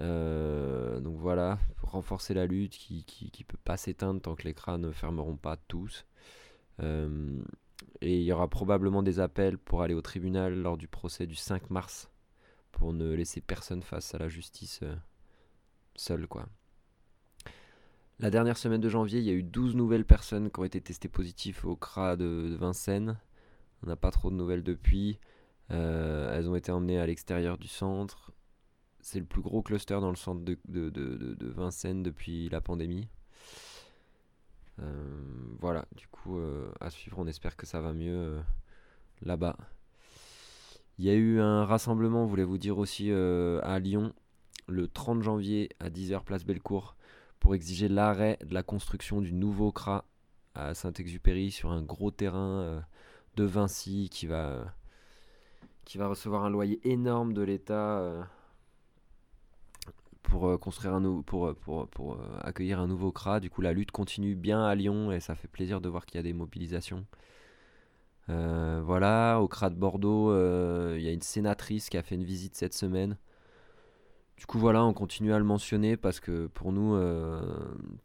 Euh, 0.00 1.00
donc 1.00 1.16
voilà, 1.18 1.58
renforcer 1.82 2.34
la 2.34 2.46
lutte 2.46 2.72
qui, 2.72 3.04
qui, 3.04 3.44
peut 3.44 3.58
pas 3.62 3.76
s'éteindre 3.76 4.20
tant 4.20 4.34
que 4.34 4.44
les 4.44 4.54
crânes 4.54 4.82
ne 4.82 4.90
fermeront 4.92 5.36
pas 5.36 5.56
tous. 5.56 6.06
Euh, 6.80 7.40
et 8.00 8.18
il 8.18 8.22
y 8.22 8.32
aura 8.32 8.48
probablement 8.48 9.02
des 9.02 9.20
appels 9.20 9.58
pour 9.58 9.82
aller 9.82 9.94
au 9.94 10.02
tribunal 10.02 10.54
lors 10.54 10.76
du 10.76 10.88
procès 10.88 11.26
du 11.26 11.34
5 11.34 11.70
mars 11.70 12.10
pour 12.70 12.92
ne 12.92 13.12
laisser 13.12 13.40
personne 13.40 13.82
face 13.82 14.14
à 14.14 14.18
la 14.18 14.28
justice 14.28 14.80
euh, 14.82 14.94
seul 15.94 16.26
quoi. 16.26 16.46
La 18.18 18.30
dernière 18.30 18.56
semaine 18.56 18.80
de 18.80 18.88
janvier, 18.88 19.18
il 19.18 19.24
y 19.24 19.30
a 19.30 19.34
eu 19.34 19.42
12 19.42 19.74
nouvelles 19.74 20.04
personnes 20.04 20.50
qui 20.50 20.60
ont 20.60 20.64
été 20.64 20.80
testées 20.80 21.08
positives 21.08 21.60
au 21.64 21.74
CRA 21.74 22.16
de, 22.16 22.48
de 22.50 22.54
Vincennes. 22.54 23.18
On 23.82 23.88
n'a 23.88 23.96
pas 23.96 24.12
trop 24.12 24.30
de 24.30 24.36
nouvelles 24.36 24.62
depuis. 24.62 25.18
Euh, 25.72 26.36
elles 26.36 26.48
ont 26.48 26.54
été 26.54 26.70
emmenées 26.70 27.00
à 27.00 27.06
l'extérieur 27.06 27.58
du 27.58 27.68
centre. 27.68 28.32
C'est 29.02 29.18
le 29.18 29.26
plus 29.26 29.42
gros 29.42 29.62
cluster 29.62 30.00
dans 30.00 30.10
le 30.10 30.16
centre 30.16 30.42
de, 30.44 30.56
de, 30.68 30.88
de- 30.88 31.34
de- 31.34 31.48
Vincennes 31.48 32.02
depuis 32.02 32.48
la 32.48 32.60
pandémie. 32.60 33.08
Euh, 34.80 35.22
voilà, 35.60 35.84
du 35.96 36.06
coup, 36.08 36.38
euh, 36.38 36.70
à 36.80 36.88
suivre, 36.88 37.18
on 37.18 37.26
espère 37.26 37.56
que 37.56 37.66
ça 37.66 37.80
va 37.80 37.92
mieux 37.92 38.16
euh, 38.16 38.40
là-bas. 39.22 39.56
Il 40.98 41.04
y 41.04 41.10
a 41.10 41.14
eu 41.14 41.40
un 41.40 41.64
rassemblement, 41.64 42.26
voulez-vous 42.26 42.58
dire 42.58 42.78
aussi, 42.78 43.10
à 43.10 43.78
Lyon, 43.80 44.12
le 44.68 44.86
30 44.86 45.22
janvier 45.22 45.70
à 45.80 45.90
10h, 45.90 46.22
place 46.22 46.44
Bellecour, 46.44 46.94
pour 47.40 47.54
exiger 47.56 47.88
l'arrêt 47.88 48.38
de 48.46 48.54
la 48.54 48.62
construction 48.62 49.20
du 49.20 49.32
nouveau 49.32 49.72
CRA 49.72 50.04
à 50.54 50.74
Saint-Exupéry 50.74 51.50
sur 51.50 51.72
un 51.72 51.82
gros 51.82 52.10
terrain 52.12 52.84
de 53.36 53.44
Vinci 53.44 54.10
qui 54.12 54.26
va, 54.26 54.72
qui 55.84 55.98
va 55.98 56.06
recevoir 56.06 56.44
un 56.44 56.50
loyer 56.50 56.78
énorme 56.88 57.32
de 57.32 57.42
l'État 57.42 58.28
pour 60.32 60.48
euh, 60.48 60.56
construire 60.56 60.94
un 60.94 61.22
pour, 61.26 61.48
euh, 61.48 61.54
pour, 61.54 61.86
pour, 61.88 62.14
euh, 62.14 62.16
accueillir 62.40 62.80
un 62.80 62.86
nouveau 62.86 63.12
CRA. 63.12 63.38
Du 63.38 63.50
coup, 63.50 63.60
la 63.60 63.74
lutte 63.74 63.90
continue 63.90 64.34
bien 64.34 64.64
à 64.64 64.74
Lyon 64.74 65.12
et 65.12 65.20
ça 65.20 65.34
fait 65.34 65.46
plaisir 65.46 65.82
de 65.82 65.90
voir 65.90 66.06
qu'il 66.06 66.16
y 66.16 66.20
a 66.20 66.22
des 66.22 66.32
mobilisations. 66.32 67.04
Euh, 68.30 68.80
voilà, 68.82 69.40
au 69.42 69.48
CRA 69.48 69.68
de 69.68 69.74
Bordeaux, 69.76 70.30
euh, 70.30 70.96
il 70.98 71.04
y 71.04 71.08
a 71.08 71.12
une 71.12 71.20
sénatrice 71.20 71.90
qui 71.90 71.98
a 71.98 72.02
fait 72.02 72.14
une 72.14 72.24
visite 72.24 72.56
cette 72.56 72.72
semaine. 72.72 73.18
Du 74.38 74.46
coup, 74.46 74.58
voilà, 74.58 74.82
on 74.86 74.94
continue 74.94 75.34
à 75.34 75.38
le 75.38 75.44
mentionner 75.44 75.98
parce 75.98 76.18
que 76.18 76.46
pour 76.46 76.72
nous, 76.72 76.94
euh, 76.94 77.42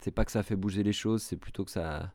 c'est 0.00 0.10
pas 0.10 0.26
que 0.26 0.32
ça 0.32 0.42
fait 0.42 0.56
bouger 0.56 0.82
les 0.82 0.92
choses, 0.92 1.22
c'est 1.22 1.36
plutôt 1.36 1.64
que 1.64 1.70
ça, 1.70 2.12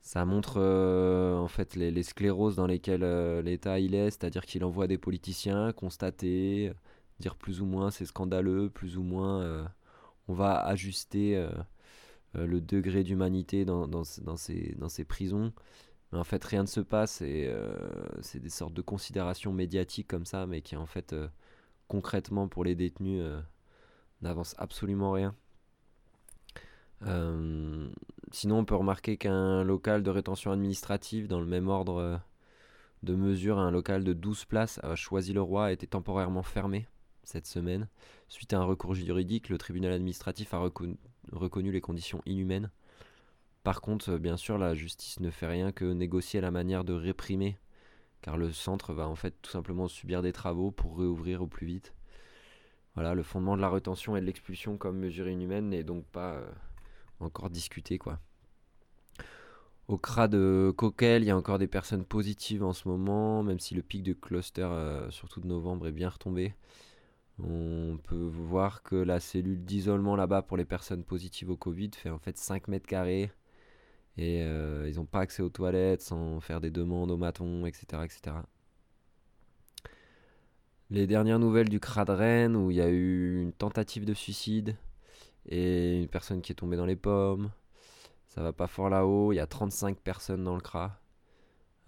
ça 0.00 0.24
montre 0.24 0.54
euh, 0.56 1.36
en 1.36 1.48
fait 1.48 1.76
les, 1.76 1.90
les 1.90 2.02
scléroses 2.02 2.56
dans 2.56 2.66
lesquelles 2.66 3.04
euh, 3.04 3.42
l'État 3.42 3.78
il 3.78 3.94
est, 3.94 4.10
c'est-à-dire 4.10 4.46
qu'il 4.46 4.64
envoie 4.64 4.86
des 4.86 4.98
politiciens 4.98 5.72
constater, 5.72 6.72
dire 7.20 7.36
plus 7.36 7.60
ou 7.60 7.66
moins 7.66 7.90
c'est 7.90 8.06
scandaleux, 8.06 8.70
plus 8.70 8.96
ou 8.98 9.02
moins 9.02 9.40
euh, 9.42 9.64
on 10.28 10.34
va 10.34 10.58
ajuster 10.60 11.36
euh, 11.36 11.50
euh, 12.36 12.46
le 12.46 12.60
degré 12.60 13.04
d'humanité 13.04 13.64
dans, 13.64 13.88
dans, 13.88 14.04
ce- 14.04 14.20
dans 14.20 14.36
ces, 14.36 15.04
prisons. 15.04 15.52
Mais 16.12 16.18
en 16.18 16.24
fait, 16.24 16.44
rien 16.44 16.62
ne 16.62 16.68
se 16.68 16.80
passe 16.80 17.20
et 17.22 17.52
c'est 18.22 18.40
des 18.40 18.48
sortes 18.50 18.74
de 18.74 18.82
considérations 18.82 19.52
médiatiques 19.52 20.08
comme 20.08 20.24
ça, 20.26 20.46
mais 20.46 20.62
qui 20.62 20.76
en 20.76 20.86
fait, 20.86 21.14
concrètement 21.88 22.48
pour 22.48 22.64
les 22.64 22.74
détenus, 22.74 23.22
n'avancent 24.22 24.54
absolument 24.58 25.12
rien. 25.12 25.34
Sinon, 28.32 28.58
on 28.58 28.64
peut 28.64 28.74
remarquer 28.74 29.18
qu'un 29.18 29.62
local 29.64 30.02
de 30.02 30.10
rétention 30.10 30.50
administrative, 30.50 31.28
dans 31.28 31.40
le 31.40 31.46
même 31.46 31.68
ordre 31.68 32.20
de 33.02 33.14
mesure, 33.14 33.58
un 33.58 33.70
local 33.70 34.04
de 34.04 34.12
12 34.12 34.44
places 34.46 34.80
à 34.82 34.94
Choisy-le-Roi 34.96 35.66
a 35.66 35.72
été 35.72 35.86
temporairement 35.86 36.42
fermé 36.42 36.86
cette 37.28 37.46
semaine. 37.46 37.88
Suite 38.28 38.52
à 38.54 38.58
un 38.58 38.64
recours 38.64 38.94
juridique, 38.94 39.50
le 39.50 39.58
tribunal 39.58 39.92
administratif 39.92 40.54
a 40.54 40.58
recon- 40.58 40.96
reconnu 41.30 41.70
les 41.70 41.80
conditions 41.80 42.22
inhumaines. 42.24 42.70
Par 43.64 43.80
contre, 43.82 44.12
euh, 44.12 44.18
bien 44.18 44.36
sûr, 44.36 44.56
la 44.56 44.74
justice 44.74 45.20
ne 45.20 45.30
fait 45.30 45.46
rien 45.46 45.70
que 45.70 45.84
négocier 45.84 46.40
la 46.40 46.50
manière 46.50 46.84
de 46.84 46.94
réprimer, 46.94 47.58
car 48.22 48.38
le 48.38 48.50
centre 48.52 48.94
va 48.94 49.06
en 49.06 49.14
fait 49.14 49.34
tout 49.42 49.50
simplement 49.50 49.88
subir 49.88 50.22
des 50.22 50.32
travaux 50.32 50.70
pour 50.70 50.98
réouvrir 50.98 51.42
au 51.42 51.46
plus 51.46 51.66
vite. 51.66 51.92
Voilà, 52.94 53.14
le 53.14 53.22
fondement 53.22 53.56
de 53.56 53.60
la 53.60 53.70
rétention 53.70 54.16
et 54.16 54.20
de 54.20 54.26
l'expulsion 54.26 54.78
comme 54.78 54.98
mesure 54.98 55.28
inhumaine 55.28 55.68
n'est 55.68 55.84
donc 55.84 56.04
pas 56.06 56.32
euh, 56.32 56.50
encore 57.20 57.50
discuté. 57.50 57.98
Au 59.86 59.98
CRA 59.98 60.28
de 60.28 60.72
Coquel, 60.76 61.22
il 61.22 61.26
y 61.26 61.30
a 61.30 61.36
encore 61.36 61.58
des 61.58 61.68
personnes 61.68 62.04
positives 62.04 62.64
en 62.64 62.72
ce 62.72 62.88
moment, 62.88 63.42
même 63.42 63.60
si 63.60 63.74
le 63.74 63.82
pic 63.82 64.02
de 64.02 64.14
cluster, 64.14 64.62
euh, 64.62 65.10
surtout 65.10 65.40
de 65.40 65.46
novembre, 65.46 65.86
est 65.86 65.92
bien 65.92 66.08
retombé. 66.08 66.54
On 67.40 67.98
peut 68.02 68.16
voir 68.16 68.82
que 68.82 68.96
la 68.96 69.20
cellule 69.20 69.64
d'isolement 69.64 70.16
là-bas 70.16 70.42
pour 70.42 70.56
les 70.56 70.64
personnes 70.64 71.04
positives 71.04 71.50
au 71.50 71.56
Covid 71.56 71.90
fait 71.94 72.10
en 72.10 72.18
fait 72.18 72.36
5 72.36 72.68
mètres 72.68 72.86
carrés. 72.86 73.30
Et 74.16 74.42
euh, 74.42 74.88
ils 74.88 74.96
n'ont 74.96 75.06
pas 75.06 75.20
accès 75.20 75.42
aux 75.42 75.48
toilettes 75.48 76.02
sans 76.02 76.40
faire 76.40 76.60
des 76.60 76.70
demandes 76.70 77.10
au 77.12 77.16
maton, 77.16 77.66
etc. 77.66 78.02
etc. 78.04 78.36
Les 80.90 81.06
dernières 81.06 81.38
nouvelles 81.38 81.68
du 81.68 81.80
CRA 81.80 82.04
de 82.04 82.12
Rennes, 82.12 82.56
où 82.56 82.70
il 82.70 82.78
y 82.78 82.80
a 82.80 82.88
eu 82.88 83.42
une 83.42 83.52
tentative 83.52 84.04
de 84.04 84.14
suicide 84.14 84.76
et 85.46 86.00
une 86.00 86.08
personne 86.08 86.40
qui 86.40 86.52
est 86.52 86.56
tombée 86.56 86.76
dans 86.76 86.86
les 86.86 86.96
pommes. 86.96 87.50
Ça 88.26 88.42
va 88.42 88.52
pas 88.52 88.66
fort 88.66 88.88
là-haut, 88.88 89.32
il 89.32 89.36
y 89.36 89.40
a 89.40 89.46
35 89.46 89.98
personnes 89.98 90.44
dans 90.44 90.54
le 90.54 90.60
CRA. 90.60 91.00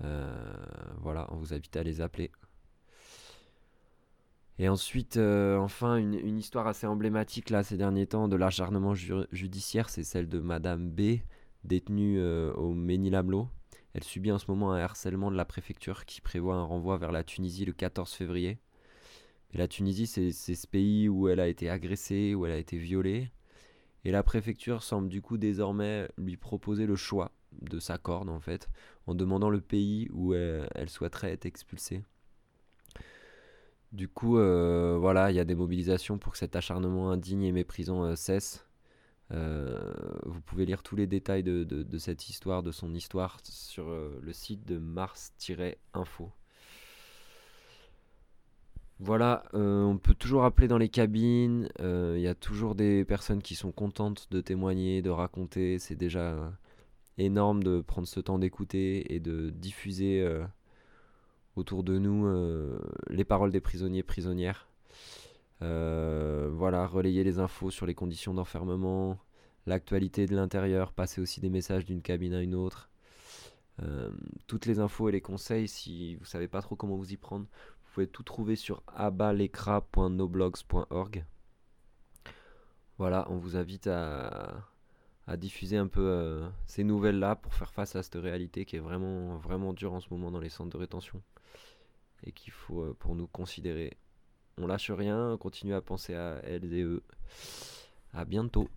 Euh, 0.03 0.31
voilà, 0.99 1.27
on 1.33 1.37
vous 1.37 1.55
invite 1.55 1.77
à 1.77 1.83
les 1.83 2.01
appeler. 2.01 2.31
Et 4.61 4.69
ensuite, 4.69 5.17
euh, 5.17 5.57
enfin, 5.57 5.97
une, 5.97 6.39
histoire 6.39 6.67
assez 6.67 6.87
emblématique 6.87 7.49
là 7.49 7.63
ces 7.63 7.79
derniers 7.79 8.07
temps 8.07 8.29
de 8.29 8.37
l'acharnement 8.37 8.95
ju- 8.95 9.25
judiciaire, 9.33 9.89
c'est 9.89 10.05
celle 10.05 10.29
de 10.29 10.39
Madame 10.39 10.91
B, 10.91 11.21
détenue 11.65 12.19
euh, 12.19 12.53
au 12.53 12.75
Ménil-Amelot. 12.75 13.49
Elle 13.95 14.05
subit 14.05 14.31
en 14.31 14.39
ce 14.39 14.45
moment 14.51 14.75
un 14.75 14.79
harcèlement 14.79 15.31
de 15.31 15.37
la 15.39 15.47
préfecture 15.47 16.05
qui 16.05 16.21
prévoit 16.21 16.57
un 16.57 16.63
renvoi 16.63 16.99
vers 16.99 17.11
la 17.11 17.25
Tunisie 17.25 17.65
le 17.65 17.73
14 17.73 18.13
février. 18.13 18.59
Et 19.55 19.57
la 19.57 19.67
Tunisie, 19.67 20.07
c'est 20.07 20.31
ce 20.31 20.67
pays 20.67 21.09
où 21.09 21.29
elle 21.29 21.41
a 21.41 21.49
été 21.49 21.71
agressée, 21.71 22.35
où 22.35 22.45
elle 22.45 22.53
a 22.53 22.59
été 22.59 22.77
violée. 22.77 23.31
Et 24.05 24.11
la 24.11 24.23
préfecture 24.23 24.83
semble 24.83 25.09
du 25.09 25.23
coup 25.23 25.39
désormais 25.39 26.07
lui 26.19 26.37
proposer 26.37 26.85
le 26.85 26.97
choix 26.97 27.33
de 27.63 27.79
sa 27.79 27.97
corde 27.97 28.29
en 28.29 28.41
fait, 28.41 28.69
en 29.07 29.15
demandant 29.15 29.49
le 29.49 29.63
pays 29.63 30.11
où 30.13 30.35
elle, 30.35 30.69
elle 30.75 30.91
souhaiterait 30.91 31.33
être 31.33 31.47
expulsée. 31.47 32.03
Du 33.93 34.07
coup, 34.09 34.39
euh, 34.39 34.97
voilà, 35.01 35.33
il 35.33 35.35
y 35.35 35.41
a 35.41 35.45
des 35.45 35.57
mobilisations 35.57 36.19
pour 36.19 36.33
que 36.33 36.39
cet 36.39 36.55
acharnement 36.55 37.11
indigne 37.11 37.43
et 37.43 37.53
méprisant 37.53 38.05
euh, 38.05 38.15
cesse. 38.15 38.65
Euh, 39.33 39.93
vous 40.25 40.41
pouvez 40.41 40.65
lire 40.65 40.83
tous 40.85 40.95
les 40.95 41.09
détails 41.09 41.43
de, 41.43 41.99
cette 41.99 42.29
histoire, 42.29 42.63
de 42.63 42.71
son 42.71 42.95
histoire, 42.95 43.39
sur 43.43 43.89
le 43.89 44.33
site 44.33 44.65
de 44.67 44.79
mars-info. 44.79 46.31
Voilà, 49.01 49.45
on 49.55 49.99
peut 49.99 50.15
toujours 50.15 50.45
appeler 50.45 50.69
dans 50.69 50.79
les 50.79 50.89
cabines. 50.89 51.69
Il 51.79 52.21
y 52.21 52.29
a 52.29 52.35
toujours 52.35 52.75
des 52.75 53.05
personnes 53.05 53.41
qui 53.41 53.55
sont 53.55 53.73
contentes 53.73 54.29
de 54.31 54.41
témoigner, 54.41 55.01
de 55.01 55.11
raconter. 55.11 55.79
C'est 55.79 55.95
déjà 55.95 56.53
énorme 57.17 57.63
de 57.63 57.81
prendre 57.81 58.09
ce 58.09 58.21
temps 58.21 58.39
d'écouter 58.39 59.15
et 59.15 59.21
de 59.21 59.51
diffuser 59.51 60.29
autour 61.61 61.85
de 61.85 61.99
nous 61.99 62.27
euh, 62.27 62.81
les 63.09 63.25
paroles 63.25 63.53
des 63.53 63.61
prisonniers 63.61 64.03
prisonnières. 64.03 64.67
Euh, 65.63 66.51
voilà, 66.53 66.87
relayer 66.87 67.23
les 67.23 67.39
infos 67.39 67.71
sur 67.71 67.87
les 67.87 67.95
conditions 67.95 68.35
d'enfermement, 68.35 69.19
l'actualité 69.67 70.27
de 70.27 70.35
l'intérieur, 70.35 70.93
passer 70.93 71.21
aussi 71.21 71.41
des 71.41 71.51
messages 71.51 71.85
d'une 71.85 72.03
cabine 72.03 72.35
à 72.35 72.43
une 72.43 72.55
autre. 72.55 72.89
Euh, 73.83 74.11
toutes 74.47 74.67
les 74.67 74.79
infos 74.81 75.09
et 75.11 75.13
les 75.13 75.21
conseils, 75.21 75.69
si 75.69 76.17
vous 76.17 76.25
savez 76.25 76.49
pas 76.49 76.63
trop 76.63 76.77
comment 76.77 76.97
vous 76.97 77.13
y 77.13 77.17
prendre, 77.17 77.45
vous 77.45 77.91
pouvez 77.95 78.09
tout 78.09 78.23
trouver 78.23 78.57
sur 78.57 78.83
abalekra.noblogs.org. 78.97 81.25
Voilà, 82.97 83.27
on 83.31 83.37
vous 83.37 83.57
invite 83.57 83.87
à, 83.87 84.65
à 85.27 85.37
diffuser 85.37 85.77
un 85.77 85.89
peu 85.89 86.43
ces 86.67 86.85
nouvelles-là 86.85 87.37
pour 87.37 87.55
faire 87.55 87.73
face 87.73 87.97
à 87.97 88.03
cette 88.03 88.17
réalité 88.17 88.65
qui 88.65 88.77
est 88.77 88.81
vraiment, 88.81 89.37
vraiment 89.37 89.73
dure 89.73 89.95
en 89.95 90.01
ce 90.01 90.09
moment 90.11 90.31
dans 90.31 90.41
les 90.41 90.51
centres 90.51 90.71
de 90.71 90.79
rétention 90.79 91.23
et 92.25 92.33
qu'il 92.33 92.53
faut 92.53 92.83
euh, 92.83 92.97
pour 92.99 93.15
nous 93.15 93.27
considérer. 93.27 93.97
On 94.59 94.67
lâche 94.67 94.91
rien, 94.91 95.33
on 95.33 95.39
continue 95.39 95.75
à 95.75 95.81
penser 95.81 96.15
à 96.15 96.41
elles 96.45 96.73
et 96.75 96.83
eux. 96.83 97.03
À 98.13 98.25
bientôt. 98.25 98.69